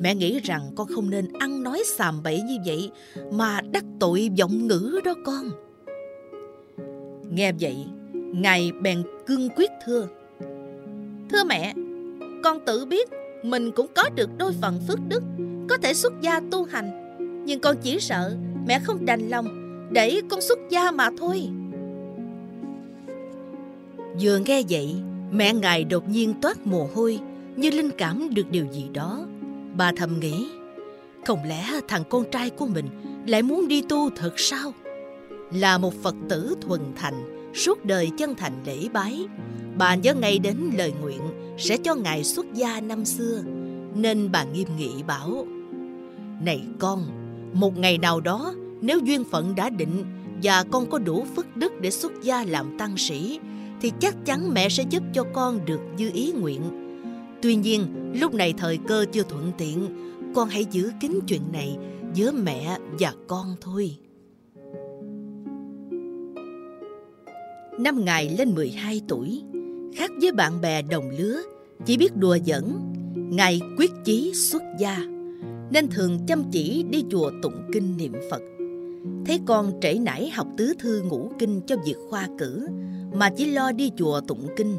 Mẹ 0.00 0.14
nghĩ 0.14 0.40
rằng 0.40 0.70
con 0.76 0.86
không 0.94 1.10
nên 1.10 1.28
ăn 1.38 1.62
nói 1.62 1.82
xàm 1.86 2.22
bậy 2.22 2.42
như 2.42 2.56
vậy 2.66 2.90
mà 3.32 3.60
đắc 3.60 3.84
tội 4.00 4.30
vọng 4.38 4.66
ngữ 4.66 5.00
đó 5.04 5.14
con. 5.24 5.50
Nghe 7.30 7.52
vậy, 7.60 7.76
Ngài 8.14 8.72
bèn 8.82 9.02
cương 9.26 9.48
quyết 9.56 9.70
thưa. 9.86 10.08
Thưa 11.30 11.44
mẹ, 11.46 11.74
con 12.44 12.58
tự 12.66 12.84
biết 12.84 13.10
mình 13.42 13.70
cũng 13.70 13.86
có 13.94 14.08
được 14.14 14.30
đôi 14.38 14.52
phần 14.62 14.80
phước 14.88 14.98
đức, 15.08 15.22
có 15.68 15.76
thể 15.82 15.94
xuất 15.94 16.12
gia 16.20 16.40
tu 16.50 16.64
hành. 16.64 17.16
Nhưng 17.46 17.60
con 17.60 17.76
chỉ 17.82 18.00
sợ 18.00 18.36
mẹ 18.66 18.78
không 18.78 19.04
đành 19.04 19.28
lòng 19.28 19.46
để 19.92 20.20
con 20.30 20.40
xuất 20.40 20.58
gia 20.70 20.90
mà 20.90 21.10
thôi. 21.18 21.48
Vừa 24.20 24.38
nghe 24.38 24.62
vậy, 24.68 24.94
mẹ 25.32 25.54
ngài 25.54 25.84
đột 25.84 26.08
nhiên 26.08 26.34
toát 26.42 26.66
mồ 26.66 26.88
hôi 26.94 27.18
như 27.56 27.70
linh 27.70 27.90
cảm 27.98 28.34
được 28.34 28.50
điều 28.50 28.66
gì 28.72 28.88
đó. 28.92 29.26
Bà 29.76 29.92
thầm 29.96 30.20
nghĩ, 30.20 30.46
không 31.26 31.38
lẽ 31.46 31.80
thằng 31.88 32.04
con 32.08 32.24
trai 32.30 32.50
của 32.50 32.66
mình 32.66 32.86
lại 33.26 33.42
muốn 33.42 33.68
đi 33.68 33.82
tu 33.82 34.10
thật 34.16 34.32
sao? 34.36 34.72
Là 35.52 35.78
một 35.78 35.94
Phật 36.02 36.14
tử 36.28 36.54
thuần 36.60 36.80
thành, 36.96 37.50
suốt 37.54 37.84
đời 37.84 38.10
chân 38.18 38.34
thành 38.34 38.52
lễ 38.66 38.88
bái, 38.92 39.26
bà 39.78 39.94
nhớ 39.94 40.14
ngay 40.14 40.38
đến 40.38 40.56
lời 40.78 40.92
nguyện 41.00 41.20
sẽ 41.58 41.76
cho 41.76 41.94
ngài 41.94 42.24
xuất 42.24 42.46
gia 42.54 42.80
năm 42.80 43.04
xưa, 43.04 43.42
nên 43.94 44.32
bà 44.32 44.44
nghiêm 44.44 44.68
nghị 44.78 45.02
bảo, 45.02 45.46
Này 46.44 46.62
con, 46.78 47.06
một 47.52 47.78
ngày 47.78 47.98
nào 47.98 48.20
đó 48.20 48.54
nếu 48.80 48.98
duyên 48.98 49.24
phận 49.24 49.54
đã 49.54 49.70
định 49.70 50.04
và 50.42 50.64
con 50.70 50.90
có 50.90 50.98
đủ 50.98 51.26
phước 51.36 51.56
đức 51.56 51.80
để 51.80 51.90
xuất 51.90 52.12
gia 52.22 52.44
làm 52.44 52.78
tăng 52.78 52.96
sĩ 52.96 53.40
thì 53.82 53.92
chắc 54.00 54.16
chắn 54.24 54.54
mẹ 54.54 54.68
sẽ 54.68 54.84
giúp 54.90 55.02
cho 55.12 55.24
con 55.32 55.64
được 55.64 55.80
như 55.96 56.10
ý 56.14 56.32
nguyện. 56.32 56.62
Tuy 57.42 57.54
nhiên, 57.56 58.12
lúc 58.20 58.34
này 58.34 58.54
thời 58.58 58.78
cơ 58.88 59.04
chưa 59.12 59.22
thuận 59.22 59.52
tiện, 59.58 59.88
con 60.34 60.48
hãy 60.48 60.64
giữ 60.70 60.90
kín 61.00 61.12
chuyện 61.28 61.42
này 61.52 61.76
giữa 62.14 62.32
mẹ 62.32 62.78
và 62.98 63.12
con 63.28 63.56
thôi. 63.60 63.96
Năm 67.78 68.04
ngày 68.04 68.34
lên 68.38 68.54
12 68.54 69.00
tuổi, 69.08 69.42
khác 69.94 70.10
với 70.20 70.32
bạn 70.32 70.60
bè 70.60 70.82
đồng 70.82 71.10
lứa, 71.18 71.42
chỉ 71.86 71.96
biết 71.96 72.16
đùa 72.16 72.38
giỡn, 72.46 72.64
Ngài 73.14 73.60
quyết 73.78 73.90
chí 74.04 74.32
xuất 74.34 74.62
gia, 74.78 74.98
nên 75.70 75.88
thường 75.90 76.18
chăm 76.28 76.44
chỉ 76.52 76.84
đi 76.90 77.04
chùa 77.10 77.30
tụng 77.42 77.62
kinh 77.72 77.96
niệm 77.96 78.12
Phật. 78.30 78.42
Thấy 79.26 79.40
con 79.46 79.72
trễ 79.80 79.94
nải 79.94 80.30
học 80.30 80.46
tứ 80.56 80.74
thư 80.78 81.02
ngũ 81.02 81.30
kinh 81.38 81.60
cho 81.66 81.76
việc 81.86 81.96
khoa 82.10 82.28
cử, 82.38 82.68
mà 83.14 83.30
chỉ 83.36 83.46
lo 83.46 83.72
đi 83.72 83.90
chùa 83.96 84.20
tụng 84.20 84.48
kinh, 84.56 84.76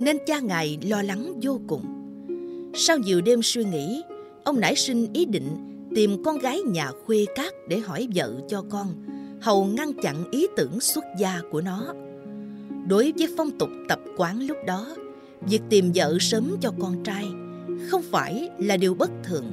nên 0.00 0.16
cha 0.26 0.40
ngài 0.40 0.78
lo 0.82 1.02
lắng 1.02 1.40
vô 1.42 1.60
cùng. 1.66 1.82
Sau 2.74 2.98
nhiều 2.98 3.20
đêm 3.20 3.40
suy 3.42 3.64
nghĩ, 3.64 4.02
ông 4.44 4.60
nảy 4.60 4.76
sinh 4.76 5.12
ý 5.12 5.24
định 5.24 5.48
tìm 5.94 6.22
con 6.24 6.38
gái 6.38 6.60
nhà 6.60 6.90
khuê 7.06 7.26
cát 7.34 7.52
để 7.68 7.78
hỏi 7.78 8.08
vợ 8.14 8.34
cho 8.48 8.64
con, 8.70 8.86
hầu 9.40 9.64
ngăn 9.64 9.92
chặn 10.02 10.30
ý 10.30 10.46
tưởng 10.56 10.80
xuất 10.80 11.04
gia 11.18 11.40
của 11.50 11.60
nó. 11.60 11.94
Đối 12.88 13.12
với 13.18 13.28
phong 13.36 13.58
tục 13.58 13.70
tập 13.88 14.00
quán 14.16 14.46
lúc 14.46 14.56
đó, 14.66 14.96
việc 15.40 15.62
tìm 15.70 15.92
vợ 15.94 16.16
sớm 16.20 16.56
cho 16.60 16.72
con 16.80 17.02
trai 17.04 17.26
không 17.88 18.02
phải 18.02 18.50
là 18.58 18.76
điều 18.76 18.94
bất 18.94 19.10
thường. 19.24 19.44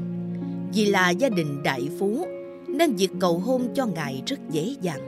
Vì 0.74 0.86
là 0.86 1.10
gia 1.10 1.30
đình 1.30 1.64
đại 1.64 1.90
phú 2.00 2.28
nên 2.68 2.96
việc 2.96 3.12
cầu 3.20 3.40
hôn 3.40 3.68
cho 3.74 3.86
ngài 3.86 4.24
rất 4.26 4.40
dễ 4.52 4.76
dàng. 4.82 5.02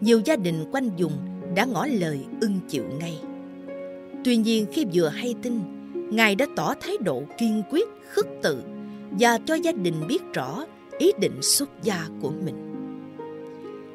Nhiều 0.00 0.20
gia 0.24 0.36
đình 0.36 0.64
quanh 0.72 0.90
vùng 0.98 1.12
đã 1.54 1.64
ngỏ 1.64 1.86
lời 1.86 2.20
ưng 2.40 2.60
chịu 2.68 2.84
ngay. 3.00 3.20
Tuy 4.24 4.36
nhiên 4.36 4.66
khi 4.72 4.86
vừa 4.92 5.08
hay 5.08 5.34
tin, 5.42 5.60
ngài 6.10 6.34
đã 6.34 6.46
tỏ 6.56 6.74
thái 6.80 6.96
độ 7.04 7.22
kiên 7.38 7.62
quyết, 7.70 7.88
khước 8.08 8.26
từ 8.42 8.62
và 9.10 9.38
cho 9.38 9.54
gia 9.54 9.72
đình 9.72 9.94
biết 10.08 10.22
rõ 10.34 10.64
ý 10.98 11.12
định 11.20 11.42
xuất 11.42 11.70
gia 11.82 12.08
của 12.22 12.32
mình. 12.44 12.54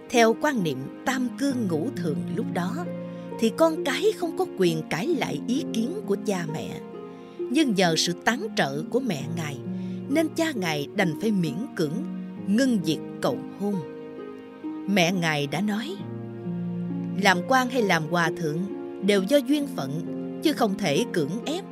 Theo 0.09 0.35
quan 0.41 0.63
niệm 0.63 0.77
tam 1.05 1.27
cương 1.39 1.67
ngũ 1.67 1.87
thường 1.95 2.17
lúc 2.35 2.45
đó, 2.53 2.85
thì 3.39 3.51
con 3.57 3.83
cái 3.83 4.11
không 4.17 4.37
có 4.37 4.45
quyền 4.57 4.81
cãi 4.89 5.07
lại 5.07 5.41
ý 5.47 5.63
kiến 5.73 6.01
của 6.05 6.17
cha 6.25 6.45
mẹ. 6.53 6.79
Nhưng 7.39 7.75
nhờ 7.75 7.95
sự 7.97 8.13
tán 8.25 8.47
trợ 8.57 8.83
của 8.89 8.99
mẹ 8.99 9.23
ngài, 9.35 9.57
nên 10.09 10.27
cha 10.35 10.51
ngài 10.55 10.87
đành 10.95 11.13
phải 11.21 11.31
miễn 11.31 11.55
cưỡng 11.75 11.93
ngưng 12.47 12.79
việc 12.83 12.99
cầu 13.21 13.37
hôn. 13.59 13.75
Mẹ 14.93 15.11
ngài 15.11 15.47
đã 15.47 15.61
nói, 15.61 15.95
làm 17.23 17.37
quan 17.47 17.69
hay 17.69 17.81
làm 17.81 18.03
hòa 18.09 18.31
thượng 18.37 18.57
đều 19.05 19.23
do 19.23 19.37
duyên 19.37 19.67
phận, 19.75 19.91
chứ 20.43 20.53
không 20.53 20.77
thể 20.77 21.05
cưỡng 21.13 21.45
ép. 21.45 21.65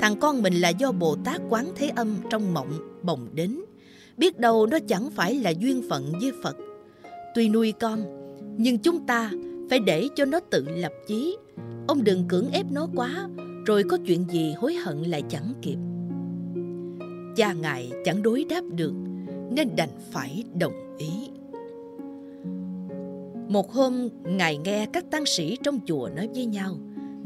Thằng 0.00 0.16
con 0.20 0.42
mình 0.42 0.54
là 0.54 0.68
do 0.68 0.92
Bồ 0.92 1.16
Tát 1.24 1.40
Quán 1.48 1.66
Thế 1.76 1.88
Âm 1.88 2.16
trong 2.30 2.54
mộng 2.54 3.00
bồng 3.02 3.28
đến. 3.32 3.60
Biết 4.16 4.38
đâu 4.38 4.66
nó 4.66 4.78
chẳng 4.88 5.10
phải 5.10 5.34
là 5.34 5.50
duyên 5.50 5.82
phận 5.88 6.12
với 6.20 6.32
Phật. 6.42 6.56
Tuy 7.34 7.48
nuôi 7.48 7.72
con, 7.80 8.04
nhưng 8.56 8.78
chúng 8.78 9.06
ta 9.06 9.30
phải 9.70 9.78
để 9.78 10.08
cho 10.16 10.24
nó 10.24 10.40
tự 10.50 10.64
lập 10.68 10.92
chí. 11.06 11.36
Ông 11.88 12.04
đừng 12.04 12.28
cưỡng 12.28 12.50
ép 12.52 12.66
nó 12.70 12.88
quá, 12.96 13.28
rồi 13.66 13.82
có 13.82 13.98
chuyện 14.06 14.26
gì 14.30 14.54
hối 14.58 14.74
hận 14.74 15.02
lại 15.02 15.22
chẳng 15.28 15.54
kịp. 15.62 15.76
Cha 17.36 17.52
ngài 17.52 17.90
chẳng 18.04 18.22
đối 18.22 18.44
đáp 18.44 18.62
được, 18.70 18.92
nên 19.50 19.76
đành 19.76 19.90
phải 20.12 20.44
đồng 20.58 20.96
ý. 20.98 21.08
Một 23.48 23.72
hôm, 23.72 24.08
Ngài 24.24 24.56
nghe 24.56 24.86
các 24.92 25.04
tăng 25.10 25.26
sĩ 25.26 25.58
trong 25.62 25.80
chùa 25.86 26.08
nói 26.16 26.28
với 26.34 26.46
nhau 26.46 26.76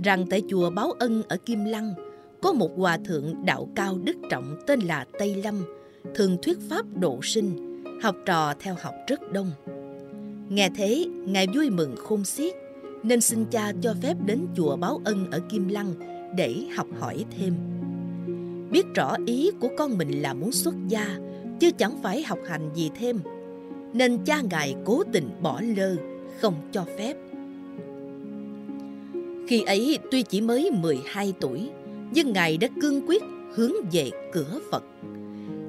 rằng 0.04 0.26
tại 0.30 0.42
chùa 0.48 0.70
Báo 0.70 0.92
Ân 0.98 1.22
ở 1.28 1.36
Kim 1.36 1.64
Lăng 1.64 1.94
có 2.42 2.52
một 2.52 2.70
hòa 2.76 2.98
thượng 3.04 3.34
đạo 3.44 3.68
cao 3.74 3.98
đức 4.04 4.16
trọng 4.30 4.56
tên 4.66 4.80
là 4.80 5.06
Tây 5.18 5.34
Lâm, 5.34 5.64
thường 6.14 6.36
thuyết 6.42 6.58
pháp 6.70 6.86
độ 6.94 7.18
sinh, 7.22 7.82
học 8.02 8.16
trò 8.26 8.54
theo 8.60 8.76
học 8.82 8.94
rất 9.08 9.32
đông. 9.32 9.50
Nghe 10.48 10.70
thế, 10.76 11.06
Ngài 11.24 11.46
vui 11.54 11.70
mừng 11.70 11.96
khôn 11.96 12.24
xiết, 12.24 12.54
nên 13.02 13.20
xin 13.20 13.44
cha 13.50 13.72
cho 13.82 13.94
phép 14.02 14.14
đến 14.26 14.46
chùa 14.56 14.76
Báo 14.76 15.00
Ân 15.04 15.30
ở 15.30 15.40
Kim 15.48 15.68
Lăng 15.68 15.94
để 16.36 16.54
học 16.76 16.86
hỏi 17.00 17.24
thêm. 17.38 17.54
Biết 18.70 18.86
rõ 18.94 19.16
ý 19.26 19.50
của 19.60 19.68
con 19.78 19.98
mình 19.98 20.22
là 20.22 20.34
muốn 20.34 20.52
xuất 20.52 20.74
gia, 20.88 21.18
chứ 21.60 21.70
chẳng 21.78 22.02
phải 22.02 22.22
học 22.22 22.38
hành 22.48 22.70
gì 22.74 22.90
thêm, 22.98 23.20
nên 23.92 24.24
cha 24.24 24.40
ngài 24.50 24.74
cố 24.84 25.02
tình 25.12 25.30
bỏ 25.42 25.60
lơ, 25.76 25.96
không 26.40 26.54
cho 26.72 26.84
phép. 26.98 27.16
Khi 29.48 29.62
ấy 29.62 29.98
tuy 30.10 30.22
chỉ 30.22 30.40
mới 30.40 30.70
12 30.70 31.34
tuổi, 31.40 31.70
nhưng 32.14 32.32
ngài 32.32 32.56
đã 32.56 32.68
cương 32.80 33.08
quyết 33.08 33.22
hướng 33.54 33.72
về 33.92 34.10
cửa 34.32 34.60
Phật. 34.70 34.84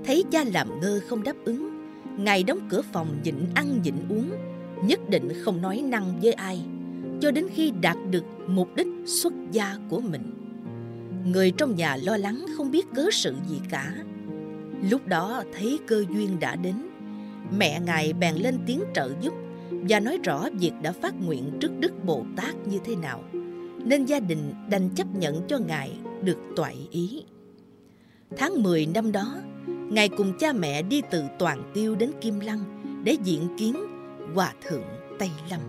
Thấy 0.05 0.23
cha 0.31 0.43
làm 0.53 0.79
ngơ 0.81 1.01
không 1.07 1.23
đáp 1.23 1.35
ứng, 1.45 1.69
ngài 2.17 2.43
đóng 2.43 2.59
cửa 2.69 2.81
phòng 2.81 3.07
nhịn 3.23 3.35
ăn 3.55 3.81
nhịn 3.83 3.95
uống, 4.09 4.29
nhất 4.83 5.09
định 5.09 5.29
không 5.41 5.61
nói 5.61 5.81
năng 5.85 6.19
với 6.21 6.33
ai, 6.33 6.61
cho 7.21 7.31
đến 7.31 7.47
khi 7.53 7.71
đạt 7.81 7.97
được 8.11 8.23
mục 8.47 8.75
đích 8.75 8.87
xuất 9.05 9.33
gia 9.51 9.75
của 9.89 9.99
mình. 9.99 10.33
Người 11.25 11.51
trong 11.51 11.75
nhà 11.75 11.97
lo 12.03 12.17
lắng 12.17 12.45
không 12.57 12.71
biết 12.71 12.85
cớ 12.95 13.05
sự 13.11 13.35
gì 13.49 13.59
cả. 13.69 13.93
Lúc 14.89 15.07
đó 15.07 15.43
thấy 15.53 15.79
cơ 15.87 16.05
duyên 16.09 16.39
đã 16.39 16.55
đến, 16.55 16.75
mẹ 17.57 17.79
ngài 17.79 18.13
bèn 18.13 18.35
lên 18.35 18.59
tiếng 18.65 18.83
trợ 18.93 19.11
giúp 19.21 19.33
và 19.71 19.99
nói 19.99 20.19
rõ 20.23 20.49
việc 20.59 20.71
đã 20.81 20.91
phát 20.91 21.13
nguyện 21.21 21.51
trước 21.59 21.71
Đức 21.79 22.05
Bồ 22.05 22.25
Tát 22.35 22.67
như 22.67 22.79
thế 22.85 22.95
nào, 22.95 23.23
nên 23.85 24.05
gia 24.05 24.19
đình 24.19 24.53
đành 24.69 24.89
chấp 24.95 25.07
nhận 25.15 25.47
cho 25.47 25.57
ngài 25.57 25.91
được 26.21 26.37
toại 26.55 26.87
ý. 26.91 27.23
Tháng 28.37 28.63
10 28.63 28.85
năm 28.85 29.11
đó, 29.11 29.35
ngài 29.67 30.09
cùng 30.09 30.33
cha 30.39 30.53
mẹ 30.53 30.81
đi 30.81 31.01
từ 31.11 31.23
Toàn 31.39 31.71
Tiêu 31.73 31.95
đến 31.95 32.11
Kim 32.21 32.39
Lăng 32.39 32.59
để 33.03 33.15
diện 33.23 33.47
kiến 33.57 33.75
Hòa 34.35 34.53
Thượng 34.67 34.85
Tây 35.19 35.29
Lâm. 35.49 35.59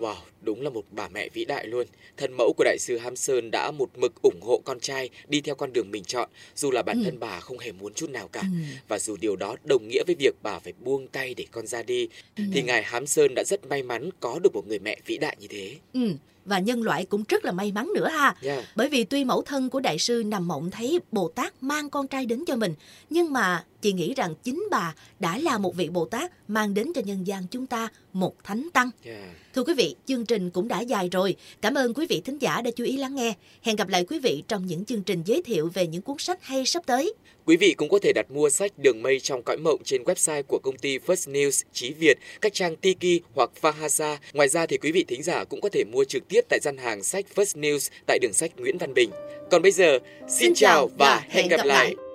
Wow, 0.00 0.14
đúng 0.48 0.62
là 0.62 0.70
một 0.70 0.84
bà 0.90 1.08
mẹ 1.08 1.28
vĩ 1.28 1.44
đại 1.44 1.66
luôn. 1.66 1.86
Thân 2.16 2.32
mẫu 2.32 2.52
của 2.56 2.64
đại 2.64 2.76
sư 2.80 2.98
Ham 2.98 3.16
Sơn 3.16 3.50
đã 3.50 3.70
một 3.70 3.98
mực 3.98 4.22
ủng 4.22 4.40
hộ 4.40 4.60
con 4.64 4.80
trai 4.80 5.10
đi 5.28 5.40
theo 5.40 5.54
con 5.54 5.72
đường 5.72 5.90
mình 5.90 6.04
chọn, 6.04 6.28
dù 6.54 6.70
là 6.70 6.82
bản 6.82 6.98
ừ. 6.98 7.04
thân 7.04 7.20
bà 7.20 7.40
không 7.40 7.58
hề 7.58 7.72
muốn 7.72 7.94
chút 7.94 8.10
nào 8.10 8.28
cả. 8.28 8.40
Ừ. 8.40 8.58
Và 8.88 8.98
dù 8.98 9.16
điều 9.16 9.36
đó 9.36 9.56
đồng 9.64 9.88
nghĩa 9.88 10.02
với 10.06 10.16
việc 10.18 10.34
bà 10.42 10.58
phải 10.58 10.72
buông 10.80 11.08
tay 11.08 11.34
để 11.34 11.46
con 11.50 11.66
ra 11.66 11.82
đi, 11.82 12.08
ừ. 12.36 12.44
thì 12.52 12.62
ngài 12.62 12.82
Hám 12.82 13.06
Sơn 13.06 13.32
đã 13.34 13.44
rất 13.46 13.66
may 13.66 13.82
mắn 13.82 14.10
có 14.20 14.38
được 14.38 14.54
một 14.54 14.66
người 14.66 14.78
mẹ 14.78 14.96
vĩ 15.06 15.18
đại 15.18 15.36
như 15.40 15.46
thế. 15.48 15.76
Ừ 15.92 16.12
và 16.48 16.58
nhân 16.58 16.82
loại 16.82 17.04
cũng 17.04 17.24
rất 17.28 17.44
là 17.44 17.52
may 17.52 17.72
mắn 17.72 17.90
nữa 17.94 18.08
ha. 18.08 18.36
Yeah. 18.42 18.64
Bởi 18.76 18.88
vì 18.88 19.04
tuy 19.04 19.24
mẫu 19.24 19.42
thân 19.42 19.70
của 19.70 19.80
đại 19.80 19.98
sư 19.98 20.22
nằm 20.26 20.48
mộng 20.48 20.70
thấy 20.70 20.98
Bồ 21.12 21.28
Tát 21.28 21.62
mang 21.62 21.90
con 21.90 22.08
trai 22.08 22.26
đến 22.26 22.44
cho 22.46 22.56
mình, 22.56 22.74
nhưng 23.10 23.32
mà 23.32 23.64
chị 23.80 23.92
nghĩ 23.92 24.14
rằng 24.14 24.34
chính 24.42 24.68
bà 24.70 24.94
đã 25.18 25.38
là 25.38 25.58
một 25.58 25.76
vị 25.76 25.88
Bồ 25.88 26.04
Tát 26.04 26.32
mang 26.48 26.74
đến 26.74 26.92
cho 26.94 27.00
nhân 27.00 27.26
gian 27.26 27.46
chúng 27.50 27.66
ta 27.66 27.88
một 28.12 28.34
thánh 28.44 28.68
tăng. 28.72 28.90
Yeah. 29.04 29.18
Thưa 29.54 29.64
quý 29.64 29.74
vị, 29.74 29.94
chương 30.06 30.26
trình 30.26 30.50
cũng 30.50 30.68
đã 30.68 30.80
dài 30.80 31.08
rồi. 31.12 31.36
Cảm 31.60 31.74
ơn 31.74 31.94
quý 31.94 32.06
vị 32.06 32.20
thính 32.24 32.38
giả 32.38 32.62
đã 32.62 32.70
chú 32.70 32.84
ý 32.84 32.96
lắng 32.96 33.14
nghe. 33.14 33.34
Hẹn 33.62 33.76
gặp 33.76 33.88
lại 33.88 34.04
quý 34.04 34.18
vị 34.18 34.42
trong 34.48 34.66
những 34.66 34.84
chương 34.84 35.02
trình 35.02 35.22
giới 35.24 35.42
thiệu 35.42 35.70
về 35.74 35.86
những 35.86 36.02
cuốn 36.02 36.18
sách 36.18 36.38
hay 36.42 36.66
sắp 36.66 36.82
tới. 36.86 37.14
Quý 37.48 37.56
vị 37.56 37.74
cũng 37.74 37.88
có 37.88 37.98
thể 37.98 38.12
đặt 38.12 38.30
mua 38.30 38.50
sách 38.50 38.72
Đường 38.78 39.02
Mây 39.02 39.20
trong 39.20 39.42
cõi 39.42 39.56
mộng 39.56 39.80
trên 39.84 40.02
website 40.02 40.42
của 40.42 40.58
công 40.58 40.76
ty 40.76 40.98
First 40.98 41.32
News 41.32 41.62
Chí 41.72 41.92
Việt, 41.92 42.18
các 42.40 42.54
trang 42.54 42.76
Tiki 42.76 43.22
hoặc 43.34 43.50
Fahasa. 43.62 44.16
Ngoài 44.32 44.48
ra 44.48 44.66
thì 44.66 44.78
quý 44.78 44.92
vị 44.92 45.04
thính 45.08 45.22
giả 45.22 45.44
cũng 45.44 45.60
có 45.60 45.68
thể 45.68 45.84
mua 45.92 46.04
trực 46.04 46.28
tiếp 46.28 46.40
tại 46.48 46.58
gian 46.62 46.76
hàng 46.76 47.02
sách 47.02 47.24
First 47.34 47.60
News 47.60 47.90
tại 48.06 48.18
đường 48.18 48.32
sách 48.32 48.50
Nguyễn 48.56 48.78
Văn 48.78 48.94
Bình. 48.94 49.10
Còn 49.50 49.62
bây 49.62 49.72
giờ, 49.72 49.98
xin, 50.20 50.28
xin 50.28 50.54
chào 50.54 50.90
và 50.98 51.22
hẹn 51.28 51.48
gặp, 51.48 51.56
lại. 51.56 51.66
lại. 51.66 52.07